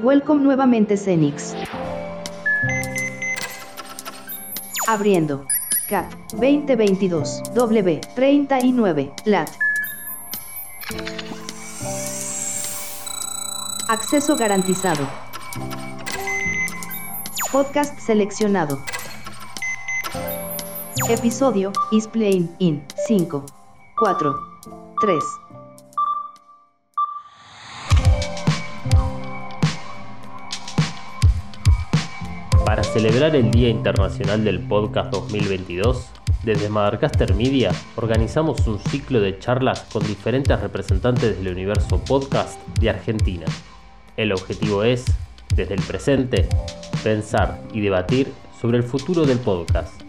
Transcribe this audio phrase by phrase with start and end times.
[0.00, 1.54] Welcome nuevamente Cenix.
[4.88, 5.46] Abriendo.
[5.88, 9.50] CAT 2022 W 39 LAT.
[13.88, 15.06] Acceso garantizado.
[17.52, 18.80] Podcast seleccionado.
[21.08, 23.44] Episodio is playing in 5,
[23.96, 24.34] 4,
[25.00, 25.43] 3.
[32.94, 36.10] Celebrar el Día Internacional del Podcast 2022,
[36.44, 42.90] desde Madarcaster Media organizamos un ciclo de charlas con diferentes representantes del universo podcast de
[42.90, 43.46] Argentina.
[44.16, 45.06] El objetivo es,
[45.56, 46.48] desde el presente,
[47.02, 50.00] pensar y debatir sobre el futuro del podcast.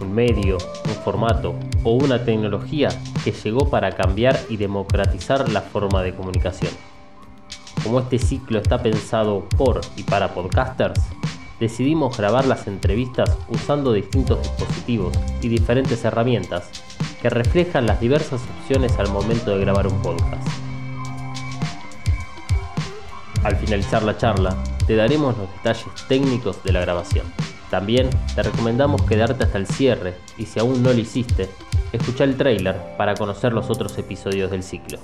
[0.00, 2.88] Un medio, un formato o una tecnología
[3.22, 6.72] que llegó para cambiar y democratizar la forma de comunicación.
[7.82, 11.02] Como este ciclo está pensado por y para podcasters,
[11.60, 16.70] decidimos grabar las entrevistas usando distintos dispositivos y diferentes herramientas
[17.20, 20.46] que reflejan las diversas opciones al momento de grabar un podcast.
[23.44, 27.26] Al finalizar la charla, te daremos los detalles técnicos de la grabación.
[27.70, 31.48] También te recomendamos quedarte hasta el cierre y si aún no lo hiciste,
[31.92, 34.98] escucha el trailer para conocer los otros episodios del ciclo.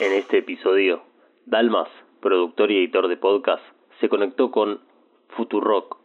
[0.00, 1.02] En este episodio,
[1.46, 1.88] Dalmas,
[2.20, 3.62] productor y editor de podcast,
[4.00, 4.80] se conectó con
[5.36, 5.98] Futurock,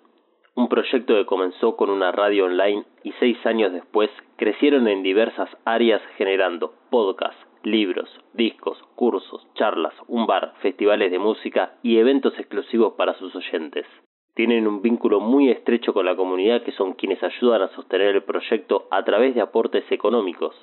[0.55, 5.49] un proyecto que comenzó con una radio online y seis años después crecieron en diversas
[5.63, 12.93] áreas generando podcasts, libros, discos, cursos, charlas, un bar, festivales de música y eventos exclusivos
[12.93, 13.85] para sus oyentes.
[14.33, 18.23] Tienen un vínculo muy estrecho con la comunidad que son quienes ayudan a sostener el
[18.23, 20.55] proyecto a través de aportes económicos,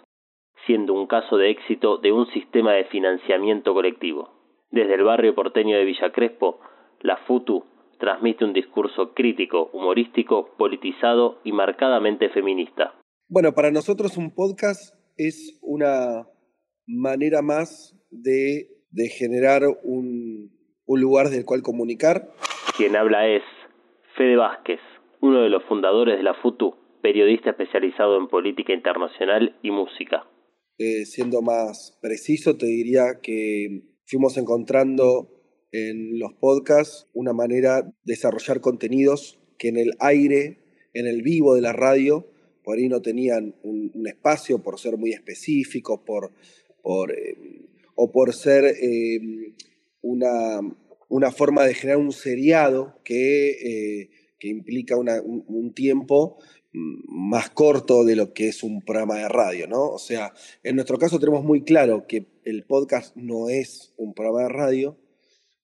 [0.66, 4.30] siendo un caso de éxito de un sistema de financiamiento colectivo.
[4.70, 6.60] Desde el barrio porteño de Villa Crespo,
[7.00, 7.64] la FUTU
[7.98, 12.94] transmite un discurso crítico, humorístico, politizado y marcadamente feminista.
[13.28, 16.28] Bueno, para nosotros un podcast es una
[16.86, 20.52] manera más de, de generar un,
[20.86, 22.30] un lugar del cual comunicar.
[22.76, 23.42] Quien habla es
[24.16, 24.80] Fede Vázquez,
[25.20, 30.26] uno de los fundadores de la FUTU, periodista especializado en política internacional y música.
[30.78, 35.28] Eh, siendo más preciso, te diría que fuimos encontrando
[35.72, 40.58] en los podcasts una manera de desarrollar contenidos que en el aire,
[40.94, 42.26] en el vivo de la radio,
[42.66, 46.32] por ahí no tenían un, espacio por ser muy específicos, por,
[46.82, 47.36] por, eh,
[47.94, 49.54] o por ser eh,
[50.02, 50.60] una,
[51.08, 56.38] una, forma de generar un seriado que, eh, que implica una, un, un, tiempo
[56.72, 59.88] más corto de lo que es un programa de radio, ¿no?
[59.88, 64.42] O sea, en nuestro caso tenemos muy claro que el podcast no es un programa
[64.42, 64.96] de radio,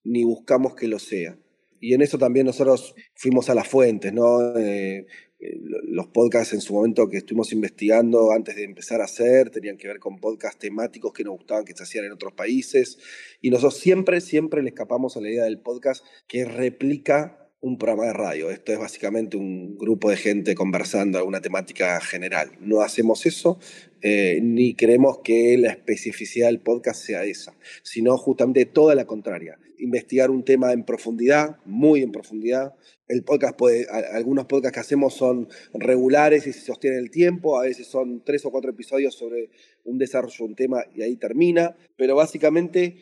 [0.03, 1.37] ni buscamos que lo sea.
[1.79, 4.57] Y en eso también nosotros fuimos a las fuentes, ¿no?
[4.57, 5.05] Eh,
[5.39, 9.75] eh, los podcasts en su momento que estuvimos investigando antes de empezar a hacer tenían
[9.75, 12.97] que ver con podcasts temáticos que nos gustaban que se hacían en otros países.
[13.41, 18.05] Y nosotros siempre, siempre le escapamos a la idea del podcast que replica un programa
[18.05, 18.49] de radio.
[18.49, 22.51] Esto es básicamente un grupo de gente conversando alguna temática general.
[22.59, 23.57] No hacemos eso,
[24.01, 29.57] eh, ni creemos que la especificidad del podcast sea esa, sino justamente toda la contraria.
[29.83, 32.73] Investigar un tema en profundidad, muy en profundidad.
[33.09, 37.63] El podcast puede, algunos podcasts que hacemos son regulares y se sostienen el tiempo, a
[37.63, 39.49] veces son tres o cuatro episodios sobre
[39.83, 42.95] un desarrollo de un tema y ahí termina, pero básicamente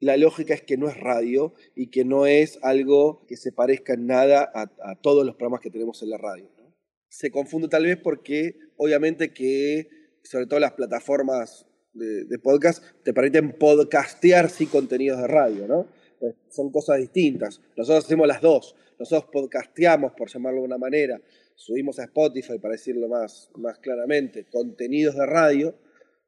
[0.00, 3.92] la lógica es que no es radio y que no es algo que se parezca
[3.92, 6.50] en nada a, a todos los programas que tenemos en la radio.
[6.56, 6.74] ¿no?
[7.10, 9.90] Se confunde tal vez porque obviamente que,
[10.24, 16.01] sobre todo las plataformas de, de podcast, te permiten podcastear sí contenidos de radio, ¿no?
[16.22, 17.60] Pues son cosas distintas.
[17.76, 18.76] Nosotros hacemos las dos.
[18.96, 21.20] Nosotros podcasteamos, por llamarlo de una manera,
[21.56, 25.74] subimos a Spotify, para decirlo más, más claramente, contenidos de radio,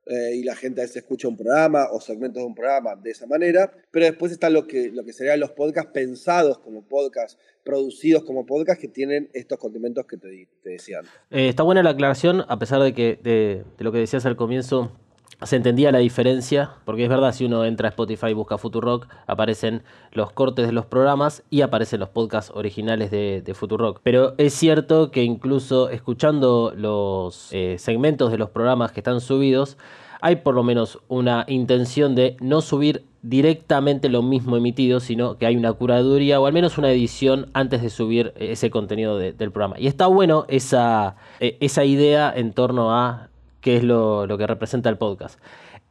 [0.06, 3.12] eh, y la gente a veces escucha un programa o segmentos de un programa de
[3.12, 7.38] esa manera, pero después está lo que, lo que serían los podcasts pensados como podcasts,
[7.64, 11.12] producidos como podcasts que tienen estos condimentos que te, te decía antes.
[11.30, 14.92] Eh, está buena la aclaración, a pesar de que de, lo que decías al comienzo,
[15.42, 19.08] se entendía la diferencia, porque es verdad, si uno entra a Spotify y busca Futurock,
[19.26, 19.82] aparecen
[20.12, 24.00] los cortes de los programas y aparecen los podcasts originales de, de Futurock.
[24.02, 29.76] Pero es cierto que incluso escuchando los eh, segmentos de los programas que están subidos,
[30.20, 35.46] hay por lo menos una intención de no subir directamente lo mismo emitido, sino que
[35.46, 39.50] hay una curaduría o al menos una edición antes de subir ese contenido de, del
[39.50, 39.78] programa.
[39.78, 43.28] Y está bueno esa, eh, esa idea en torno a
[43.64, 45.40] qué es lo, lo, que representa el podcast.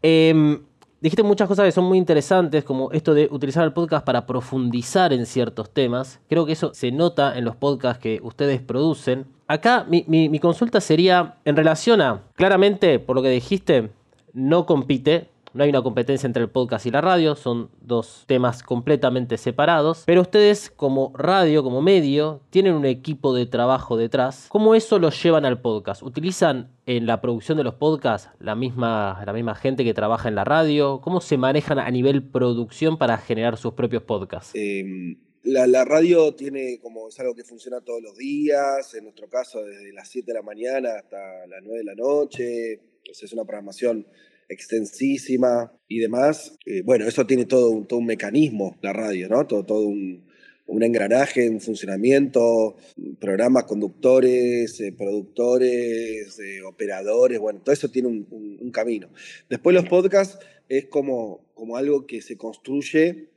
[0.01, 0.61] Eh,
[1.03, 5.11] Dijiste muchas cosas que son muy interesantes, como esto de utilizar el podcast para profundizar
[5.11, 6.21] en ciertos temas.
[6.29, 9.25] Creo que eso se nota en los podcasts que ustedes producen.
[9.45, 13.89] Acá mi, mi consulta sería en relación a, claramente, por lo que dijiste,
[14.31, 18.63] no compite no hay una competencia entre el podcast y la radio, son dos temas
[18.63, 24.47] completamente separados, pero ustedes como radio, como medio, tienen un equipo de trabajo detrás.
[24.49, 26.01] ¿Cómo eso lo llevan al podcast?
[26.01, 30.35] ¿Utilizan en la producción de los podcasts la misma, la misma gente que trabaja en
[30.35, 31.01] la radio?
[31.01, 34.51] ¿Cómo se manejan a nivel producción para generar sus propios podcasts?
[34.55, 39.63] Em, la, radio tiene como es algo que funciona todos los días, en nuestro caso
[39.63, 44.07] desde las 7 de la mañana hasta las 9 de la noche, es una programación
[44.53, 46.55] extensísima y demás.
[46.65, 49.45] Eh, bueno, eso tiene todo un, todo un mecanismo, la radio, ¿no?
[49.45, 50.25] Todo, todo un,
[50.65, 52.75] un engranaje en funcionamiento,
[53.19, 59.09] programas, conductores, eh, productores, eh, operadores, bueno, todo eso tiene un, un, camino.
[59.49, 60.39] Después los podcasts
[60.69, 63.29] es como, como algo que se construye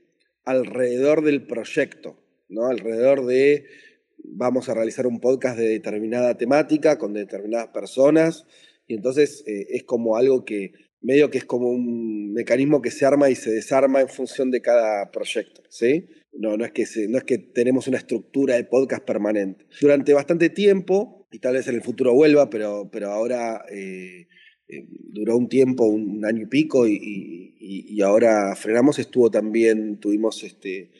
[0.44, 2.16] alrededor del proyecto,
[2.48, 2.66] ¿no?
[2.68, 3.66] Alrededor de
[4.18, 8.46] vamos a realizar un podcast de determinada temática con determinadas personas
[8.86, 13.30] y entonces es como algo que medio que es como un mecanismo que se arma
[13.30, 16.06] y se desarma en función de cada proyecto, ¿sí?
[16.32, 19.66] No, no, es que no es que tenemos una estructura de podcast permanente.
[19.80, 24.26] Durante bastante tiempo, y tal vez en el futuro vuelva, pero, pero ahora eh,
[24.68, 30.90] eh, duró un tiempo, un, año y pico, y, ahora frenamos, estuvo también, tuvimos este,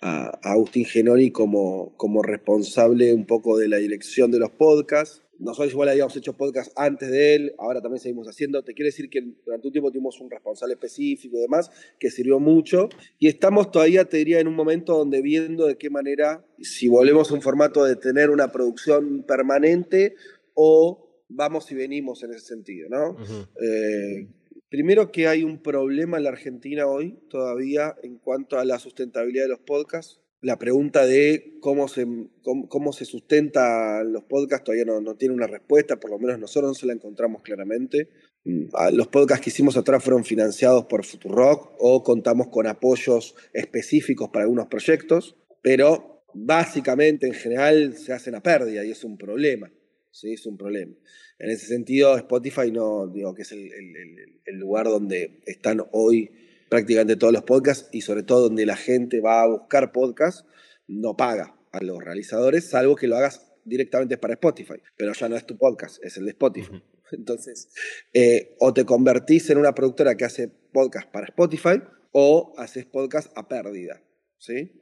[0.00, 5.22] a, a Agustín Genoni como, como responsable un poco de la dirección de los podcasts
[5.38, 8.62] nosotros igual habíamos hecho podcast antes de él, ahora también seguimos haciendo.
[8.62, 12.40] Te quiero decir que durante un tiempo tuvimos un responsable específico y demás, que sirvió
[12.40, 12.88] mucho.
[13.18, 17.30] Y estamos todavía, te diría, en un momento donde viendo de qué manera, si volvemos
[17.30, 20.16] a un formato de tener una producción permanente
[20.54, 23.16] o vamos y venimos en ese sentido, ¿no?
[23.62, 24.28] Eh,
[24.68, 29.44] primero que hay un problema en la Argentina hoy todavía en cuanto a la sustentabilidad
[29.44, 32.06] de los podcasts la pregunta de cómo se,
[32.42, 36.70] cómo, se sustenta los podcasts todavía no, no, tiene una respuesta, por lo menos nosotros
[36.70, 38.08] no se la encontramos claramente.
[38.44, 44.30] Mm, los podcasts que hicimos atrás fueron financiados por Futurock o contamos con apoyos específicos
[44.30, 49.72] para algunos proyectos, pero básicamente en general se hacen a pérdida y es un problema.
[50.12, 50.94] Sí, es un problema.
[51.38, 56.30] En ese sentido, Spotify no digo que es el, el, el lugar donde están hoy
[56.68, 60.44] prácticamente todos los podcasts y sobre todo donde la gente va a buscar podcasts,
[60.86, 64.76] no paga a los realizadores, salvo que lo hagas directamente para Spotify.
[64.96, 66.82] Pero ya no es tu podcast, es el de Spotify.
[67.12, 67.68] Entonces,
[68.12, 71.82] eh, o te convertís en una productora que hace podcast para Spotify
[72.12, 74.02] o haces podcast a pérdida.
[74.38, 74.72] ¿Sí?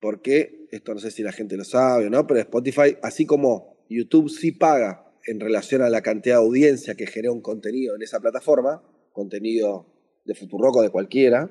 [0.00, 3.86] Porque, esto no sé si la gente lo sabe o no, pero Spotify, así como
[3.88, 8.02] YouTube sí paga en relación a la cantidad de audiencia que genera un contenido en
[8.02, 8.82] esa plataforma,
[9.12, 9.95] contenido
[10.26, 11.50] de Futuroco de cualquiera.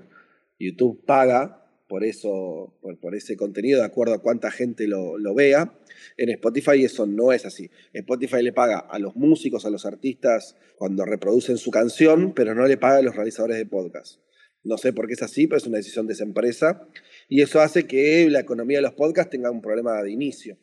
[0.59, 5.77] YouTube paga por, eso, por, ese contenido de acuerdo a cuánta gente lo, vea.
[6.17, 7.69] En Spotify eso no es así.
[7.93, 12.67] Spotify le paga a los músicos, a los artistas cuando reproducen su canción, pero no
[12.67, 14.19] le paga a los realizadores de podcast.
[14.63, 16.87] No sé por qué es así, pero es una decisión de esa empresa.
[17.29, 20.57] Y eso hace que la economía de los podcasts tenga un problema de inicio.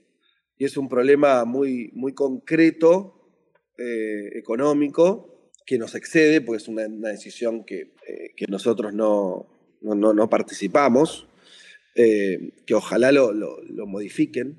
[0.58, 3.22] Y es un problema muy, muy concreto,
[3.78, 5.31] eh, económico,
[5.66, 9.46] que nos excede, porque es una, decisión que, eh, que nosotros no,
[9.80, 11.28] no, no, participamos,
[11.94, 14.58] eh, que ojalá lo, lo, modifiquen,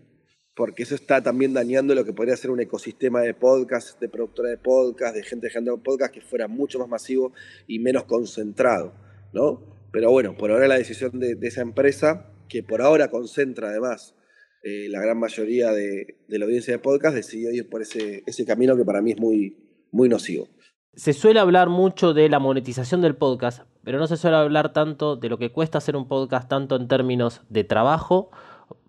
[0.55, 4.49] porque eso está también dañando lo que podría ser un ecosistema de podcast, de productora
[4.49, 7.33] de podcast, de gente generando podcast que fuera mucho más masivo
[7.67, 8.93] y menos concentrado,
[9.33, 9.73] ¿no?
[9.91, 14.15] Pero bueno, por ahora la decisión de, esa empresa, que por ahora concentra además
[14.63, 18.45] eh, la gran mayoría de, de, la audiencia de podcast, decidió ir por ese, ese
[18.45, 19.57] camino que para mí es muy,
[19.91, 20.47] muy nocivo.
[20.95, 25.15] Se suele hablar mucho de la monetización del podcast, pero no se suele hablar tanto
[25.15, 28.29] de lo que cuesta hacer un podcast, tanto en términos de trabajo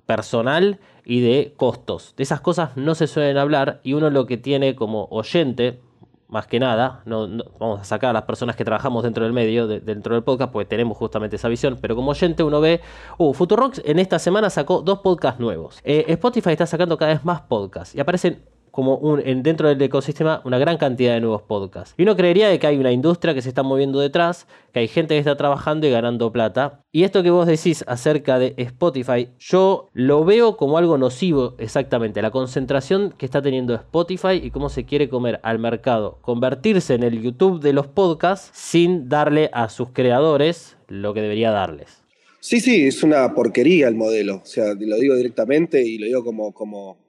[0.05, 2.13] personal y de costos.
[2.19, 5.81] De esas cosas no se suelen hablar y uno lo que tiene como oyente,
[6.29, 7.27] más que nada, no,
[7.59, 10.69] vamos a sacar a las personas que trabajamos dentro del medio, dentro del podcast, porque
[10.69, 12.83] tenemos justamente esa visión, pero como oyente uno ve,
[13.17, 15.81] uh, Futurox en esta semana sacó dos podcasts nuevos.
[15.85, 18.43] Eh, Spotify está sacando cada vez más podcasts y aparecen
[18.75, 21.95] como un, en, dentro del ecosistema una gran cantidad de nuevos podcasts.
[21.97, 24.89] Y uno creería de que hay una industria que se está moviendo detrás, que hay
[24.89, 26.83] gente que está trabajando y ganando plata.
[26.91, 32.21] Y esto que vos decís acerca de Spotify, yo lo veo como algo nocivo exactamente,
[32.21, 37.05] la concentración que está teniendo Spotify y cómo se quiere comer al mercado, convertirse en
[37.05, 42.03] el YouTube de los podcasts sin darle a sus creadores lo que debería darles.
[42.41, 44.43] Sí, sí, es una porquería el modelo.
[44.43, 47.04] O sea, lo digo directamente y lo digo como, como,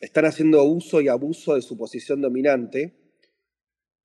[0.00, 3.00] están haciendo uso y abuso de su posición dominante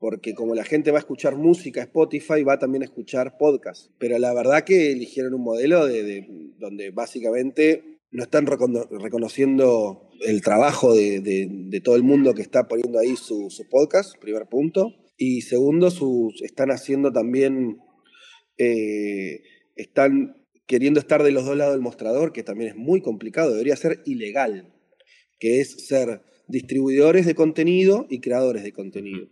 [0.05, 3.91] porque como la gente va a escuchar música, Spotify va también a escuchar podcast.
[3.97, 6.27] Pero la verdad que eligieron un modelo de,
[6.59, 13.15] donde básicamente no están reconociendo el trabajo de, todo el mundo que está poniendo ahí
[13.15, 14.93] su, podcast, primer punto.
[15.17, 15.89] Y segundo,
[16.43, 17.79] están haciendo también,
[18.57, 19.41] eh,
[19.75, 23.75] están queriendo estar de los dos lados del mostrador, que también es muy complicado, debería
[23.75, 24.74] ser ilegal,
[25.39, 29.27] que es ser distribuidores de contenido y creadores de contenido.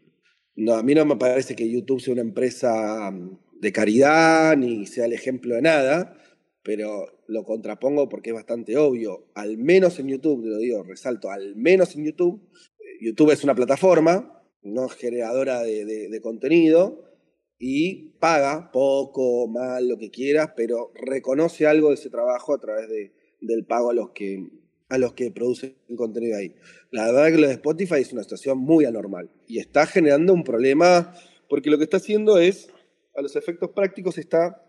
[0.55, 4.85] No, a mí no me parece que YouTube sea una empresa mm, de caridad ni
[4.85, 6.17] sea el ejemplo de nada,
[6.63, 9.31] pero lo contrapongo porque es bastante obvio.
[9.33, 12.41] Al menos en YouTube, lo digo, resalto, al menos en YouTube.
[12.79, 17.03] Eh, YouTube es una plataforma, no generadora de, contenido,
[17.57, 22.87] y paga poco, mal, lo que quieras, pero reconoce algo de ese trabajo a través
[23.39, 24.49] del pago a los que
[24.93, 26.53] a los que producen contenido ahí.
[26.91, 30.33] La verdad es que lo de Spotify es una situación muy anormal y está generando
[30.33, 31.15] un problema
[31.49, 32.69] porque lo que está haciendo es,
[33.15, 34.63] a los efectos prácticos, está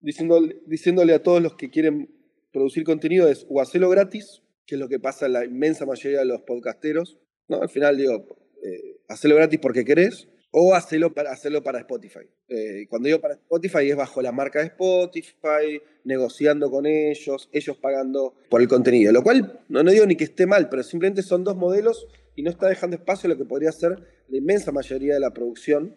[0.00, 2.08] diciéndole, a todos los que quieren
[2.52, 6.20] producir contenido es o hacerlo gratis, que es lo que pasa en la inmensa mayoría
[6.20, 7.60] de los podcasteros, ¿no?
[7.60, 8.26] Al final digo,
[8.62, 12.20] eh, hacerlo gratis porque querés, o hacerlo para, hacerlo para Spotify.
[12.48, 17.76] Eh, cuando digo para Spotify es bajo la marca de Spotify, negociando con ellos, ellos
[17.76, 19.12] pagando por el contenido.
[19.12, 22.06] Lo cual no, no digo ni que esté mal, pero simplemente son dos modelos
[22.36, 25.32] y no está dejando espacio a lo que podría ser la inmensa mayoría de la
[25.32, 25.96] producción,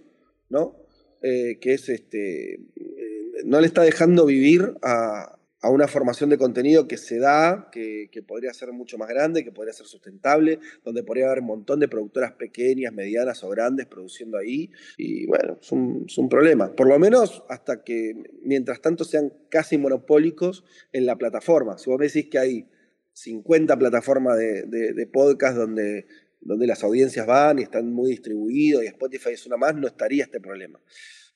[0.50, 0.76] ¿no?
[1.22, 2.56] Eh, que es este.
[2.56, 7.70] Eh, no le está dejando vivir a, a una formación de contenido que se da,
[7.72, 11.80] que, podría ser mucho más grande, que podría ser sustentable, donde podría haber un montón
[11.80, 14.72] de productoras pequeñas, medianas o grandes produciendo ahí.
[14.98, 16.76] Y bueno, es un, problema.
[16.76, 21.78] Por lo menos hasta que, mientras tanto, sean casi monopólicos en la plataforma.
[21.78, 22.70] Si vos me decís que hay
[23.14, 26.06] 50 plataformas de, podcast donde,
[26.40, 30.24] donde las audiencias van y están muy distribuidos y Spotify es una más, no estaría
[30.24, 30.80] este problema.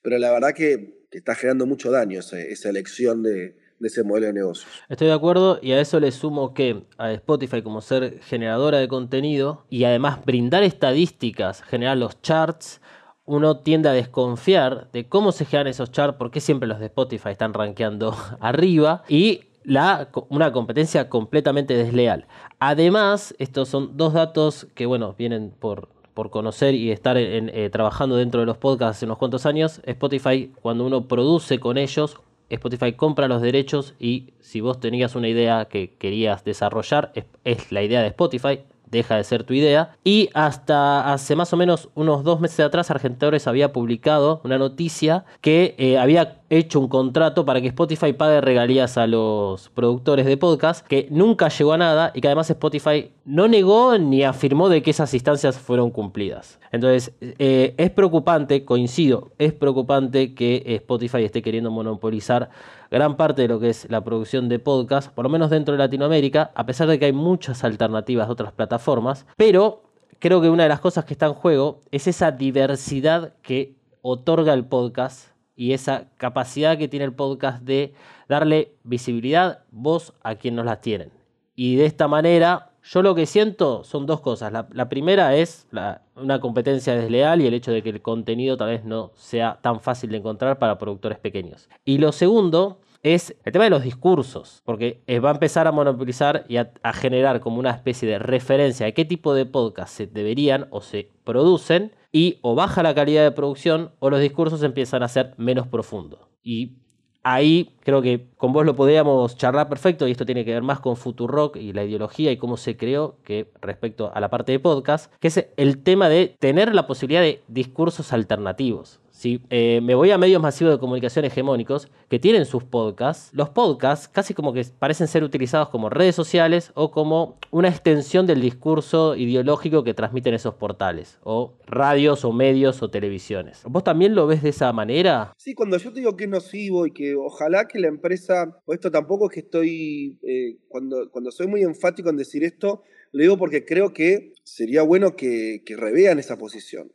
[0.04, 4.34] Pero la verdad que, está generando mucho daño esa elección de, de ese modelo de
[4.34, 4.68] negocio.
[4.88, 8.88] Estoy de acuerdo y a eso le sumo que a Spotify como ser generadora de
[8.88, 12.80] contenido y además brindar estadísticas, generar los charts,
[13.26, 17.30] uno tiende a desconfiar de cómo se generan esos charts, porque siempre los de Spotify
[17.30, 22.28] están rankeando arriba y la, una competencia completamente desleal.
[22.60, 28.16] Además, estos son dos datos que, bueno, vienen por, por conocer y estar eh, trabajando
[28.16, 29.82] dentro de los podcasts hace unos cuantos años.
[29.86, 32.18] Spotify, cuando uno produce con ellos,
[32.56, 37.12] Spotify compra los derechos y si vos tenías una idea que querías desarrollar,
[37.44, 39.96] es, la idea de Spotify, deja de ser tu idea.
[40.04, 45.26] Y hasta hace más o menos unos dos meses atrás, Argentores había publicado una noticia
[45.40, 50.36] que eh, había hecho un contrato para que Spotify pague regalías a los productores de
[50.36, 54.84] podcast, que nunca llegó a nada y que además Spotify no negó ni afirmó de
[54.84, 56.60] que esas instancias fueron cumplidas.
[56.74, 62.50] Entonces, eh, es preocupante, coincido, es preocupante que Spotify esté queriendo monopolizar
[62.92, 65.78] gran parte de lo que es la producción de podcast, por lo menos dentro de
[65.78, 69.84] Latinoamérica, a pesar de que hay muchas alternativas de otras plataformas, pero
[70.20, 74.54] creo que una de las cosas que está en juego es esa diversidad que otorga
[74.54, 77.94] el podcast y esa capacidad que tiene el podcast de
[78.28, 81.12] darle visibilidad, voz a quien nos las tienen.
[81.56, 84.52] Y de esta manera, yo lo que siento son dos cosas.
[84.52, 85.68] La, primera es
[86.16, 89.80] una competencia desleal y el hecho de que el contenido tal vez no sea tan
[89.82, 91.70] fácil de encontrar para productores pequeños.
[91.86, 96.46] Y lo segundo es el tema de los discursos, porque va a empezar a monopolizar
[96.48, 100.08] y a, a generar como una especie de referencia de qué tipo de podcast se
[100.08, 105.04] deberían o se producen y o baja la calidad de producción o los discursos empiezan
[105.04, 106.20] a ser menos profundos.
[106.44, 106.78] Y
[107.24, 110.80] ahí creo que con vos lo podríamos charlar perfecto y esto tiene que ver más
[110.80, 114.60] con Futurock y la ideología y cómo se creó que respecto a la parte de
[114.60, 119.00] podcast, que es el tema de tener la posibilidad de discursos alternativos.
[119.22, 123.50] Si eh, me voy a medios masivos de comunicación hegemónicos que tienen sus podcasts, los
[123.50, 128.42] podcasts casi como que parecen ser utilizados como redes sociales o como una extensión del
[128.42, 133.62] discurso ideológico que transmiten esos portales, o radios o medios o televisiones.
[133.66, 135.34] ¿Vos también lo ves de esa manera?
[135.38, 138.78] Sí, cuando yo te digo que es nocivo y que ojalá que la empresa, pues
[138.78, 143.22] esto tampoco es que estoy, eh, cuando, cuando soy muy enfático en decir esto, lo
[143.22, 146.92] digo porque creo que sería bueno que, que revean esa posición.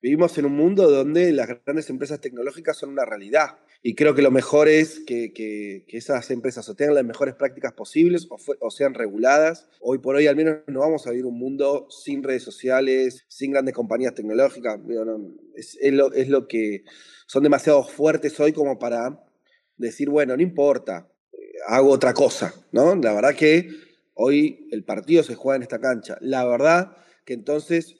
[0.00, 4.22] Vivimos en un mundo donde las grandes empresas tecnológicas son una realidad y creo que
[4.22, 9.68] lo mejor es que, esas empresas o tengan las mejores prácticas posibles o, sean reguladas.
[9.80, 13.52] Hoy por hoy al menos no vamos a vivir un mundo sin redes sociales, sin
[13.52, 14.80] grandes compañías tecnológicas.
[15.54, 16.82] es, lo, que
[17.26, 19.24] son demasiado fuertes hoy como para
[19.76, 21.36] decir, bueno, no importa, eh,
[21.68, 22.52] hago otra cosa.
[22.72, 22.96] ¿no?
[22.96, 23.70] La verdad que
[24.14, 26.18] hoy el partido se juega en esta cancha.
[26.20, 27.96] La verdad que entonces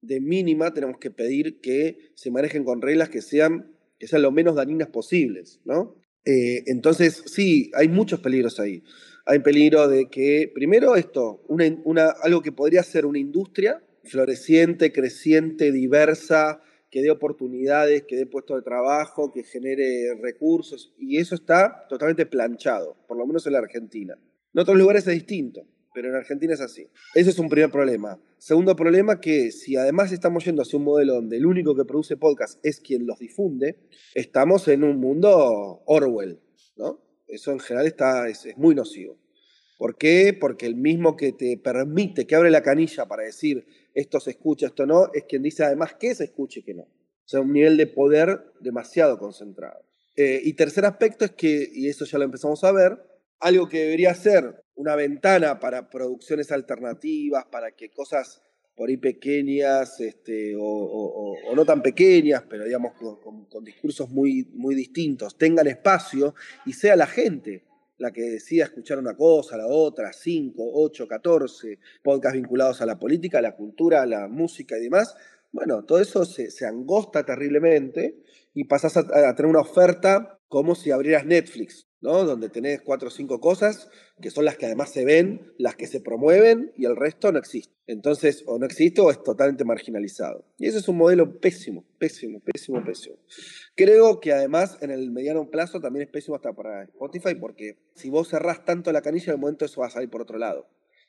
[0.00, 4.30] de mínima tenemos que pedir que se manejen con reglas que sean, que sean lo
[4.30, 5.96] menos dañinas posibles, ¿no?
[6.24, 8.82] Eh, entonces, sí, hay muchos peligros ahí.
[9.24, 15.72] Hay peligro de que, primero esto, una, algo que podría ser una industria floreciente, creciente,
[15.72, 21.86] diversa, que dé oportunidades, que dé puestos de trabajo, que genere recursos, y eso está
[21.88, 24.16] totalmente planchado, por lo menos en la Argentina.
[24.54, 26.90] En otros lugares es distinto, pero en Argentina es así.
[27.14, 28.20] Ese es un primer problema.
[28.36, 32.18] Segundo problema, que si además estamos yendo hacia un modelo donde el único que produce
[32.18, 33.78] podcast es quien los difunde,
[34.14, 36.38] estamos en un mundo Orwell,
[36.76, 37.00] ¿no?
[37.26, 39.16] Eso en general está, es, es muy nocivo.
[39.78, 40.36] ¿Por qué?
[40.38, 44.66] Porque el mismo que te permite, que abre la canilla para decir esto se escucha,
[44.66, 46.82] esto no, es quien dice además que se escuche y que no.
[46.82, 49.80] O sea, un nivel de poder demasiado concentrado.
[50.14, 52.98] Eh, y tercer aspecto es que, y eso ya lo empezamos a ver,
[53.40, 58.42] algo que debería ser una ventana para producciones alternativas, para que cosas
[58.76, 65.36] por ahí pequeñas este, o, no tan pequeñas, pero digamos con, discursos muy, muy distintos,
[65.38, 66.34] tengan espacio
[66.66, 67.64] y sea la gente
[67.98, 72.98] la que decida escuchar una cosa, la otra, 5, 8, 14 podcasts vinculados a la
[72.98, 75.16] política, a la cultura, a la música y demás,
[75.52, 81.24] bueno, todo eso se, angosta terriblemente y pasas a, tener una oferta como si abrieras
[81.24, 83.88] Netflix, Donde tenés cuatro o cinco cosas
[84.20, 87.38] que son las que además se ven, las que se promueven y el resto no
[87.38, 87.74] existe.
[87.86, 90.44] Entonces, o no existe o es totalmente marginalizado.
[90.58, 93.16] Y ese es un modelo pésimo, pésimo, pésimo, pésimo.
[93.74, 98.08] Creo que además en el mediano plazo también es pésimo hasta para Spotify porque si
[98.08, 100.68] vos cerrás tanto la canilla, en el momento eso va a salir por otro lado.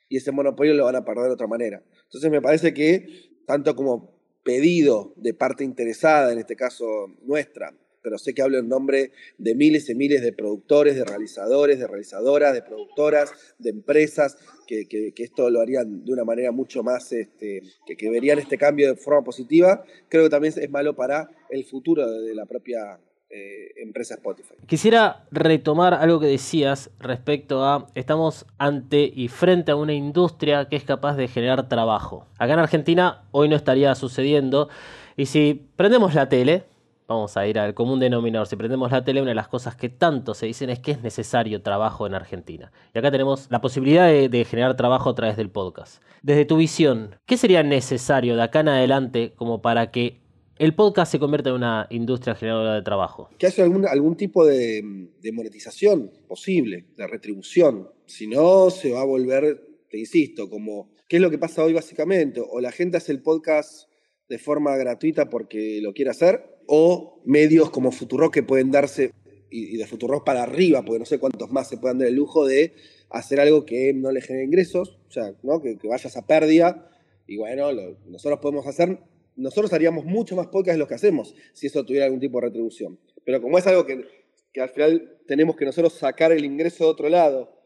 [0.09, 1.83] Y ese monopolio lo van a perder de otra manera.
[2.05, 3.07] Entonces me parece que
[3.45, 6.85] tanto como pedido de parte interesada, en este caso
[7.21, 7.73] nuestra,
[8.07, 11.87] pero sé que hablo en nombre de miles y miles de productores, de realizadores, de
[11.87, 17.63] realizadoras, de productoras, de empresas, que, esto lo harían de una manera mucho más, este,
[17.85, 22.09] que, verían este cambio de forma positiva, creo que también es malo para el futuro
[22.09, 22.97] de la propia
[23.29, 24.55] eh, empresa Spotify.
[24.67, 30.77] Quisiera retomar algo que decías respecto a estamos ante y frente a una industria que
[30.77, 32.25] es capaz de generar trabajo.
[32.39, 34.69] Acá en Argentina hoy no estaría sucediendo
[35.17, 36.63] y si prendemos la tele,
[37.07, 38.47] vamos a ir al común denominador.
[38.47, 41.01] Si prendemos la tele, una de las cosas que tanto se dicen es que es
[41.01, 42.71] necesario trabajo en Argentina.
[42.93, 46.01] Y acá tenemos la posibilidad de, generar trabajo a través del podcast.
[46.21, 50.21] Desde tu visión, ¿qué sería necesario de acá en adelante como para que
[50.57, 53.29] el podcast se convierta en una industria generadora de trabajo?
[53.37, 57.89] Que haya algún, algún tipo de, de monetización posible, de retribución.
[58.05, 61.73] Si no, se va a volver, te insisto, como, ¿qué es lo que pasa hoy
[61.73, 62.41] básicamente?
[62.45, 63.89] O la gente hace el podcast
[64.27, 69.11] de forma gratuita porque lo quiere hacer, o medios como Futurock que pueden darse,
[69.49, 72.45] y, de Futurock para arriba, porque no sé cuántos más se puedan dar el lujo
[72.45, 72.73] de
[73.09, 75.61] hacer algo que no le genere ingresos, o sea, ¿no?
[75.61, 76.91] que, vayas a pérdida,
[77.25, 77.71] y bueno,
[78.05, 78.99] nosotros podemos hacer,
[79.35, 82.47] nosotros haríamos mucho más podcast de lo que hacemos si eso tuviera algún tipo de
[82.47, 82.99] retribución.
[83.25, 84.05] Pero como es algo que,
[84.53, 87.56] que al final tenemos que nosotros sacar el ingreso de otro lado,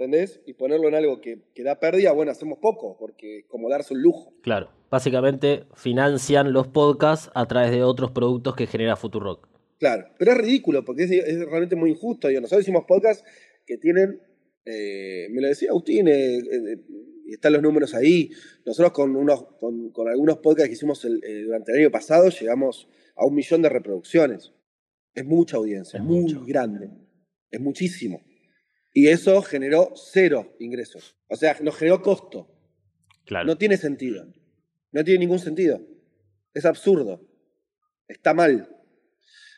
[0.00, 0.40] ¿entendés?
[0.46, 4.00] Y ponerlo en algo que, que da pérdida, bueno, hacemos poco, porque como darse un
[4.00, 4.32] lujo.
[4.42, 9.46] Claro, básicamente financian los podcasts a través de otros productos que genera Futurock.
[9.78, 11.10] Claro, pero es ridículo, porque es,
[11.46, 12.30] realmente muy injusto.
[12.30, 13.24] nosotros hicimos podcasts
[13.66, 14.20] que tienen,
[14.64, 16.76] eh, me lo decía Agustín, eh, eh,
[17.26, 18.30] y están los números ahí.
[18.64, 21.06] Nosotros con, unos, con, algunos podcasts que hicimos
[21.44, 24.52] durante el año pasado llegamos a un millón de reproducciones.
[25.12, 26.88] Es mucha audiencia, es muy grande,
[27.50, 28.22] es muchísimo.
[28.92, 31.16] Y eso generó cero ingresos.
[31.28, 32.48] O sea, nos generó costo.
[33.24, 33.46] Claro.
[33.46, 34.26] No tiene sentido.
[34.92, 35.80] No tiene ningún sentido.
[36.54, 37.20] Es absurdo.
[38.08, 38.68] Está mal.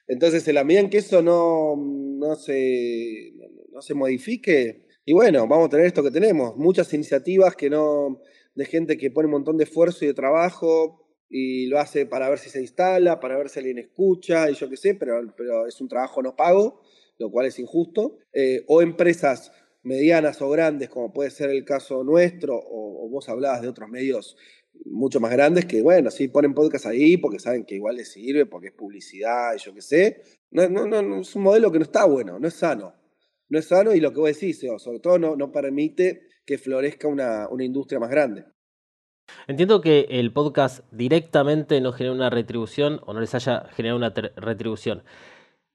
[0.06, 3.32] Entonces, en la medida en que eso no, no, se,
[3.70, 6.56] no se modifique, y bueno, vamos a tener esto que tenemos.
[6.56, 8.20] Muchas iniciativas que no,
[8.54, 12.28] de gente que pone un montón de esfuerzo y de trabajo y lo hace para
[12.28, 15.66] ver si se instala, para ver si alguien escucha y yo qué sé, pero, pero
[15.66, 16.82] es un trabajo no pago
[17.22, 22.04] lo cual es injusto, eh, o empresas medianas o grandes, como puede ser el caso
[22.04, 24.36] nuestro, o, vos hablabas de otros medios
[24.86, 28.46] mucho más grandes que, bueno, sí ponen podcast ahí porque saben que igual les sirve,
[28.46, 30.22] porque es publicidad y yo qué sé.
[30.50, 32.94] No, no, no, es un modelo que no está bueno, no es sano.
[33.48, 37.06] No es sano y lo que vos decís, sobre todo no, no permite que florezca
[37.06, 38.46] una, una industria más grande.
[39.46, 44.10] Entiendo que el podcast directamente no genera una retribución o no les haya generado una
[44.10, 45.04] retribución.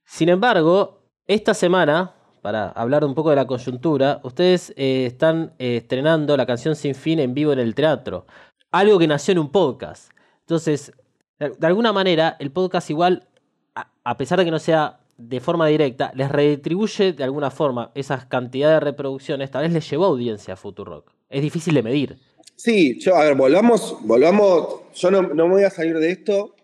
[0.03, 5.77] Sin embargo, esta semana, para hablar un poco de la coyuntura, ustedes eh, están eh,
[5.77, 8.25] estrenando la canción Sin Fin en vivo en el teatro.
[8.71, 10.11] Algo que nació en un podcast.
[10.39, 10.93] Entonces,
[11.37, 13.27] de alguna manera, el podcast igual,
[13.75, 18.25] a pesar de que no sea de forma directa, les redistribuye de alguna forma esas
[18.25, 21.11] cantidades de reproducciones, tal vez les llevó audiencia a Futurock.
[21.29, 22.17] Es difícil de medir.
[22.55, 26.55] Sí, yo, a ver, volvamos, volvamos, yo no, no voy a salir de esto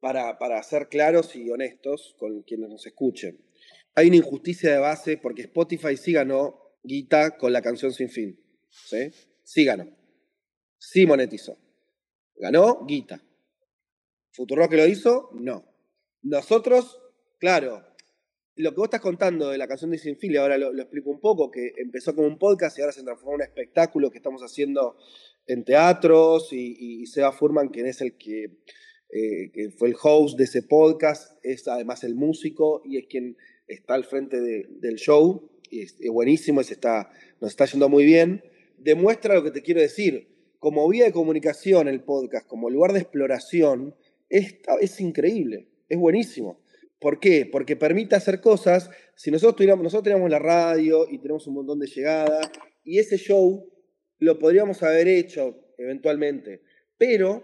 [0.00, 3.38] para, para ser claros y honestos con quienes nos escuchen.
[3.98, 8.40] Hay una injusticia de base porque Spotify sí ganó guita con la canción Sin Fin.
[8.70, 9.10] ¿Sí?
[9.42, 9.88] Sí ganó.
[10.78, 11.58] Sí monetizó.
[12.36, 13.20] Ganó guita.
[14.30, 15.30] ¿Futuro que lo hizo?
[15.32, 15.64] No.
[16.22, 17.02] Nosotros,
[17.40, 17.84] claro,
[18.54, 20.82] lo que vos estás contando de la canción de Sin Fin, y ahora lo, lo
[20.82, 24.12] explico un poco, que empezó como un podcast y ahora se transformó en un espectáculo
[24.12, 24.96] que estamos haciendo
[25.48, 28.60] en teatros y, y Seba Furman, quien es el que
[29.10, 33.38] eh, que fue el host de ese podcast, es además el músico y es quien
[33.68, 38.42] está al frente del show, y es, buenísimo, está, nos está yendo muy bien,
[38.78, 40.28] demuestra lo que te quiero decir.
[40.58, 43.94] Como vía de comunicación el podcast, como lugar de exploración,
[44.28, 46.60] es, es increíble, es buenísimo.
[46.98, 47.46] ¿Por qué?
[47.46, 51.78] Porque permite hacer cosas, si nosotros tuviéramos, nosotros tenemos la radio y tenemos un montón
[51.78, 52.40] de llegada,
[52.82, 53.70] y ese show
[54.18, 56.62] lo podríamos haber hecho eventualmente,
[56.96, 57.42] pero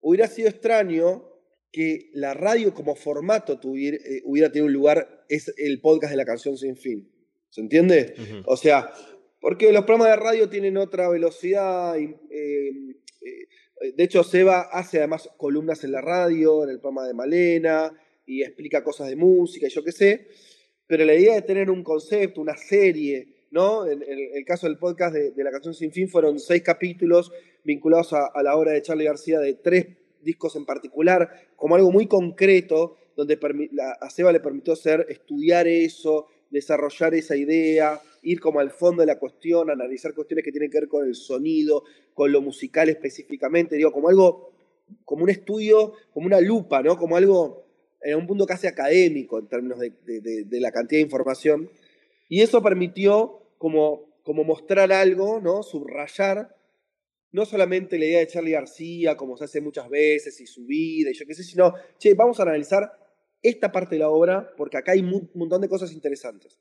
[0.00, 1.29] hubiera sido extraño
[1.72, 6.16] que la radio como formato tuviera, eh, hubiera tenido un lugar, es el podcast de
[6.16, 7.10] la canción sin fin.
[7.48, 8.14] ¿Se entiende?
[8.46, 8.92] O sea,
[9.40, 11.98] porque los programas de radio tienen otra velocidad.
[11.98, 17.14] Eh, eh, de hecho, Seba hace además columnas en la radio, en el programa de
[17.14, 17.92] Malena,
[18.26, 20.28] y explica cosas de música y yo qué sé.
[20.86, 23.86] Pero la idea de tener un concepto, una serie, ¿no?
[23.86, 27.32] En, el caso del podcast de, la canción Sin Fin fueron seis capítulos
[27.64, 29.86] vinculados a, la obra de Charlie García de tres
[30.22, 33.38] discos en particular, como algo muy concreto, donde
[34.00, 39.06] a Seba le permitió hacer, estudiar eso, desarrollar esa idea, ir como al fondo de
[39.06, 43.76] la cuestión, analizar cuestiones que tienen que ver con el sonido, con lo musical específicamente,
[43.76, 44.52] digo, como algo,
[45.04, 46.96] como un estudio, como una lupa, ¿no?
[46.96, 47.64] Como algo
[48.02, 51.70] en un punto casi académico en términos de, de la cantidad de información.
[52.28, 55.62] Y eso permitió como, como mostrar algo, ¿no?
[55.62, 56.56] Subrayar
[57.32, 61.10] no solamente la idea de Charlie García, como se hace muchas veces, y su vida,
[61.10, 62.90] y yo qué sé, sino, che, vamos a analizar
[63.42, 66.58] esta parte de la obra, porque acá hay un montón de cosas interesantes.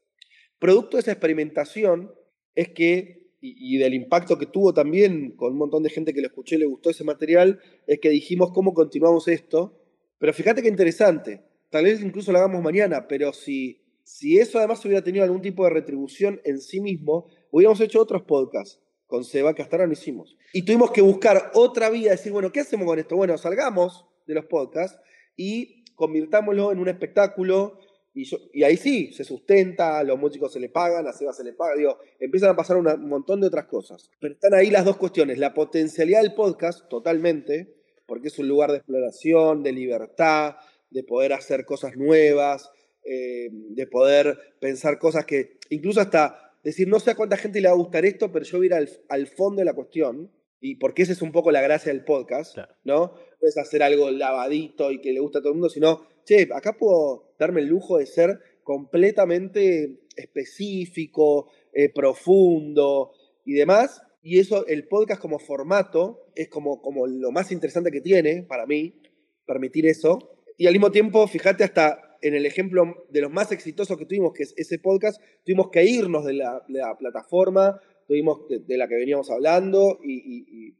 [0.60, 2.14] Producto de esa experimentación
[2.56, 6.28] es que, y, del impacto que tuvo también con un montón de gente que lo
[6.28, 9.82] escuché le gustó ese material, es que dijimos cómo continuamos esto.
[10.18, 14.84] Pero fíjate qué interesante, tal vez incluso lo hagamos mañana, pero si, si eso además
[14.84, 19.56] hubiera tenido algún tipo de retribución en sí mismo, hubiéramos hecho otros podcasts con Seba
[19.56, 20.38] que hasta ahora no hicimos.
[20.54, 23.16] Y tuvimos que buscar otra vía, decir, bueno, ¿qué hacemos con esto?
[23.16, 25.00] Bueno, salgamos de los podcasts
[25.36, 27.80] y convirtámoslo en un espectáculo.
[28.14, 31.44] Y, y ahí sí, se sustenta, a los músicos se le pagan, a Seba se
[31.44, 34.12] le paga, digo, empiezan a pasar un montón de otras cosas.
[34.20, 37.74] Pero están ahí las dos cuestiones, la potencialidad del podcast, totalmente,
[38.06, 40.58] porque es un lugar de exploración, de libertad,
[40.92, 42.70] de poder hacer cosas nuevas,
[43.04, 47.68] eh, de poder pensar cosas que incluso hasta decir, no sé a cuánta gente le
[47.68, 50.76] va a gustar esto, pero yo voy a ir al, fondo de la cuestión, y
[50.76, 53.14] porque esa es un poco la gracia del podcast, ¿no?
[53.42, 56.50] No es hacer algo lavadito y que le gusta a todo el mundo, sino, che,
[56.54, 63.12] acá puedo darme el lujo de ser completamente específico, eh, profundo
[63.46, 64.02] y demás.
[64.22, 68.66] Y eso, el podcast como formato, es como, como lo más interesante que tiene para
[68.66, 69.02] mí,
[69.46, 70.36] permitir eso.
[70.58, 74.34] Y al mismo tiempo, fíjate hasta en el ejemplo de los más exitosos que tuvimos,
[74.34, 76.64] que es ese podcast, tuvimos que irnos de la,
[76.98, 80.76] plataforma, tuvimos de, la que veníamos hablando y,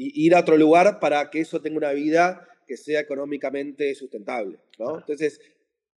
[0.00, 4.58] ir a otro lugar para que eso tenga una vida que sea económicamente sustentable.
[4.78, 5.40] Entonces,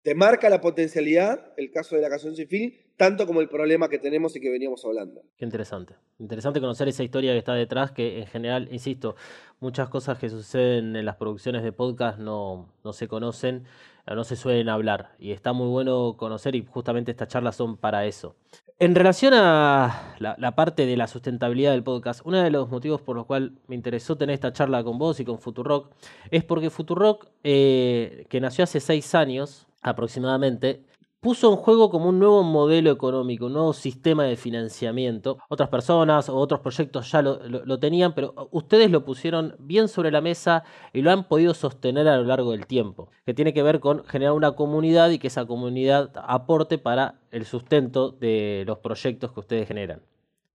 [0.02, 3.90] te marca la potencialidad, el caso de la canción sin fin, tanto como el problema
[3.90, 5.24] que tenemos y que veníamos hablando.
[5.38, 5.96] Qué interesante.
[6.20, 9.16] Interesante conocer esa historia que está detrás, que en general, insisto,
[9.60, 13.64] muchas cosas que suceden en las producciones de podcast no, no se conocen,
[14.08, 15.12] no se suelen hablar.
[15.20, 18.36] Y está muy bueno conocer y justamente estas charlas son para eso.
[18.80, 23.16] En relación a la, parte de la sustentabilidad del podcast, uno de los motivos por
[23.16, 25.92] los cuales me interesó tener esta charla con vos y con Futurock
[26.32, 30.84] es porque Futurock, eh, que nació hace seis años, aproximadamente,
[31.22, 35.38] puso en juego como un nuevo modelo económico, un nuevo sistema de financiamiento.
[35.50, 40.20] Otras personas o otros proyectos ya lo, tenían, pero ustedes lo pusieron bien sobre la
[40.20, 43.80] mesa y lo han podido sostener a lo largo del tiempo, que tiene que ver
[43.80, 49.32] con generar una comunidad y que esa comunidad aporte para el sustento de los proyectos
[49.32, 50.02] que ustedes generan.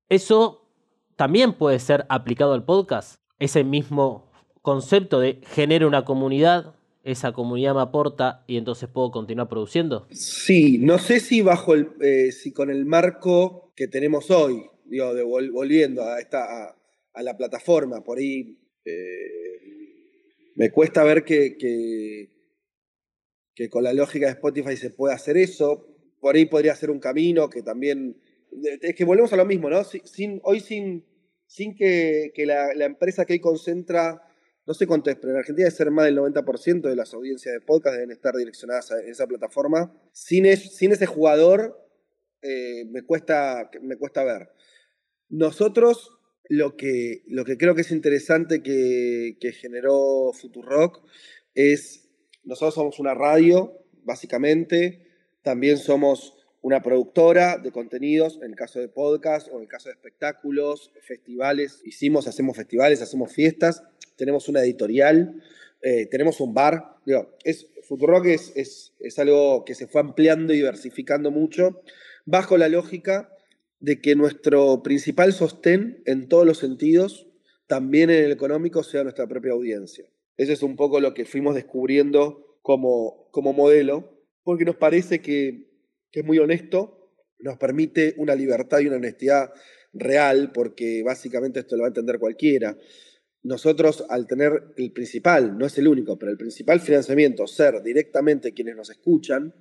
[0.08, 0.62] Eso
[1.14, 4.26] también puede ser aplicado al podcast, ese mismo
[4.62, 6.74] concepto de genera una comunidad,
[7.06, 10.06] esa comunidad me aporta y entonces puedo continuar produciendo?
[10.10, 15.14] Sí, no sé si bajo el, eh, si con el marco que tenemos hoy, digo,
[15.14, 16.76] de volviendo a esta
[17.14, 19.56] a, la plataforma, por ahí eh,
[20.56, 21.56] me cuesta ver que,
[23.54, 25.86] que, con la lógica de Spotify se puede hacer eso.
[26.20, 28.20] Por ahí podría ser un camino que también.
[28.80, 29.84] Es que volvemos a lo mismo, ¿no?
[29.84, 31.04] Sin, hoy sin,
[31.46, 34.22] sin que, la, empresa que hoy concentra,
[34.66, 37.54] no sé cuánto es, pero en Argentina debe ser más del 90% de las audiencias
[37.54, 39.94] de podcast deben estar direccionadas a esa plataforma.
[40.12, 41.88] Sin, ese jugador
[42.42, 44.50] eh, me, cuesta, me cuesta ver.
[45.28, 51.06] Nosotros lo que, lo que creo que es interesante que, que generó Futurock
[51.54, 52.08] es,
[52.42, 55.06] nosotros somos una radio, básicamente,
[55.42, 56.35] también somos
[56.66, 60.90] una productora de contenidos, en el caso de podcast o en el caso de espectáculos,
[61.00, 61.80] festivales.
[61.84, 63.84] Hicimos, hacemos festivales, hacemos fiestas,
[64.16, 65.40] tenemos una editorial,
[65.80, 66.96] eh, tenemos un bar.
[67.06, 71.82] Digo, es, Futurock es, es, es algo que se fue ampliando y diversificando mucho,
[72.24, 73.32] bajo la lógica
[73.78, 77.28] de que nuestro principal sostén en todos los sentidos,
[77.68, 80.06] también en el económico, sea nuestra propia audiencia.
[80.36, 85.75] Ese es un poco lo que fuimos descubriendo como, como modelo, porque nos parece que
[86.16, 89.52] que es muy honesto, nos permite una libertad y una honestidad
[89.92, 92.74] real, porque básicamente esto lo va a entender cualquiera.
[93.42, 98.54] Nosotros, al tener el principal, no es el único, pero el principal financiamiento, ser directamente
[98.54, 99.54] quienes nos escuchan,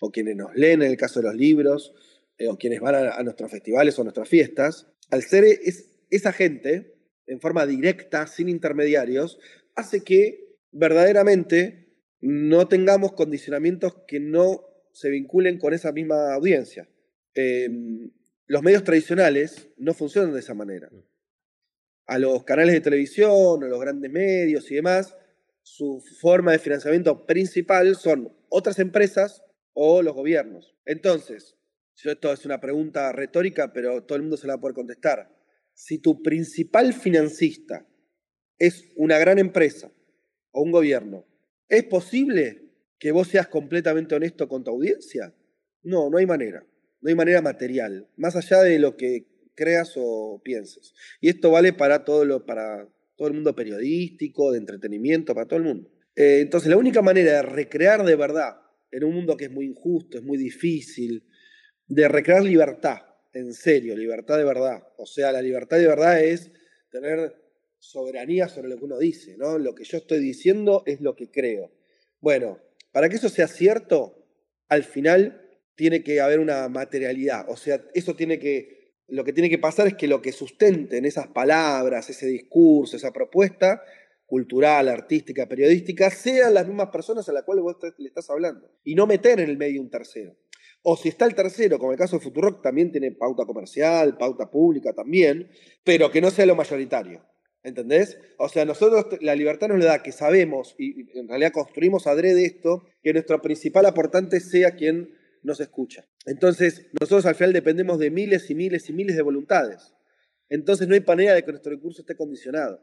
[0.00, 1.92] o quienes nos leen en el caso de los libros,
[2.38, 6.94] eh, o quienes van a, nuestros festivales o nuestras fiestas, al ser es, esa gente,
[7.26, 9.38] en forma directa, sin intermediarios,
[9.76, 16.88] hace que verdaderamente no tengamos condicionamientos que no se vinculen con esa misma audiencia.
[17.34, 18.10] Em,
[18.46, 20.88] los medios tradicionales no funcionan de esa manera.
[20.90, 21.02] Mm.
[22.06, 25.16] A los canales de televisión, a los grandes medios y demás,
[25.62, 30.74] su forma de financiamiento principal son otras empresas o los gobiernos.
[30.84, 31.56] Entonces,
[32.08, 35.30] esto es una pregunta retórica, pero todo el mundo se la va a poder contestar.
[35.74, 37.86] Si tu principal financista
[38.58, 39.92] es una gran empresa
[40.50, 41.26] o un gobierno,
[41.68, 42.69] ¿es posible
[43.00, 45.34] que vos seas completamente honesto con tu audiencia?
[45.82, 46.64] No, no hay manera.
[47.00, 50.94] No hay manera material, más allá de lo que creas o pienses.
[51.20, 52.86] Y esto vale para todo, lo, para
[53.16, 55.90] todo el mundo periodístico, de entretenimiento, para todo el mundo.
[56.14, 58.60] Eh, entonces, la única manera de recrear de verdad,
[58.90, 61.24] en un mundo que es muy injusto, es muy difícil,
[61.86, 62.98] de recrear libertad,
[63.32, 64.82] en serio, libertad de verdad.
[64.98, 66.52] O sea, la libertad de verdad es
[66.90, 67.34] tener
[67.78, 69.58] soberanía sobre lo que uno dice, ¿no?
[69.58, 71.72] Lo que yo estoy diciendo es lo que creo.
[72.20, 72.58] Bueno,
[72.92, 74.26] para que eso sea cierto,
[74.68, 75.40] al final
[75.74, 77.48] tiene que haber una materialidad.
[77.48, 81.04] O sea, eso tiene que, lo que tiene que pasar es que lo que sustenten
[81.04, 83.82] esas palabras, ese discurso, esa propuesta
[84.26, 88.70] cultural, artística, periodística, sean las mismas personas a las cuales vos le estás hablando.
[88.84, 90.36] Y no meter en el medio un tercero.
[90.82, 94.50] O si está el tercero, como el caso de Futurock, también tiene pauta comercial, pauta
[94.50, 95.50] pública también,
[95.84, 97.24] pero que no sea lo mayoritario.
[97.62, 98.18] ¿Entendés?
[98.38, 102.46] O sea, nosotros la libertad nos le da que sabemos y en realidad construimos adrede
[102.46, 106.06] esto, que nuestro principal aportante sea quien nos escucha.
[106.26, 109.94] Entonces, nosotros al final dependemos de miles y miles y miles de voluntades.
[110.48, 112.80] Entonces, no hay manera de que nuestro recurso esté condicionado.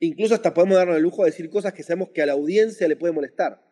[0.00, 2.88] Incluso hasta podemos darnos el lujo de decir cosas que sabemos que a la audiencia
[2.88, 3.62] le puede molestar,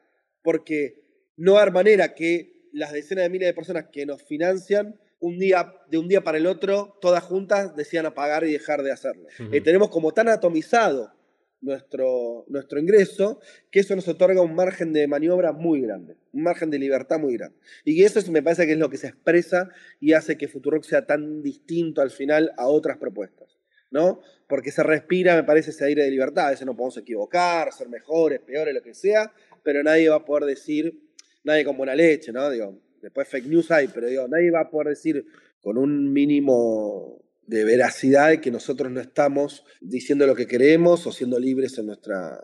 [0.43, 1.05] porque
[1.37, 5.75] no hay manera que las decenas de miles de personas que nos financian un día,
[5.89, 9.29] de un día para el otro, todas juntas decían apagar y dejar de hacerlo.
[9.53, 11.13] Eh, tenemos como tan atomizado
[11.61, 13.39] nuestro, nuestro ingreso
[13.71, 17.37] que eso nos otorga un margen de maniobra muy grande, un margen de libertad muy
[17.37, 17.57] grande.
[17.85, 19.69] Y eso me parece que es lo que se expresa
[20.01, 23.61] y hace que Futurock sea tan distinto al final a otras propuestas.
[23.91, 24.21] ¿no?
[24.49, 26.47] Porque se respira, me parece, ese aire de libertad.
[26.47, 30.25] A veces no podemos equivocar, ser mejores, peores, lo que sea, pero nadie va a
[30.25, 31.01] poder decir,
[31.45, 32.49] nadie con buena leche, ¿no?
[32.51, 35.25] Digo, Después fake news hay, pero digo, nadie va a poder decir
[35.61, 41.39] con un mínimo de veracidad que nosotros no estamos diciendo lo que queremos o siendo
[41.39, 42.39] libres en nuestra,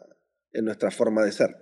[0.53, 1.57] en nuestra forma de ser.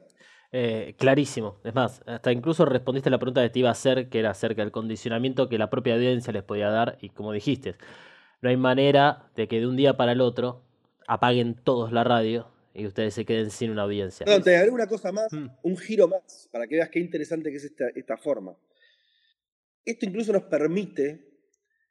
[0.57, 1.61] Eh, clarísimo.
[1.65, 4.31] Es más, hasta incluso respondiste a la pregunta que te iba a hacer, que era
[4.31, 7.75] acerca del condicionamiento que la propia audiencia les podía dar, y como dijiste,
[8.41, 10.63] no hay manera de que de un día para el otro
[11.07, 14.27] apaguen todos la radio y ustedes se queden sin una audiencia.
[14.27, 15.47] No, te haré una cosa más, mm.
[15.63, 18.57] un giro más, para que veas qué interesante que es esta, esta forma.
[19.85, 21.25] Esto incluso nos permite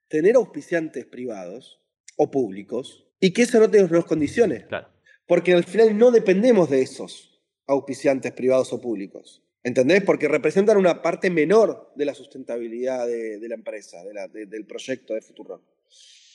[0.07, 1.81] tener auspiciantes privados
[2.17, 4.65] o públicos y que eso no tenga los condiciones.
[4.65, 4.89] Claro.
[5.27, 9.43] Porque al final no dependemos de esos auspiciantes privados o públicos.
[9.63, 10.03] ¿Entendés?
[10.03, 15.63] Porque representan una parte menor de la sustentabilidad de, la empresa, del proyecto de Futuro.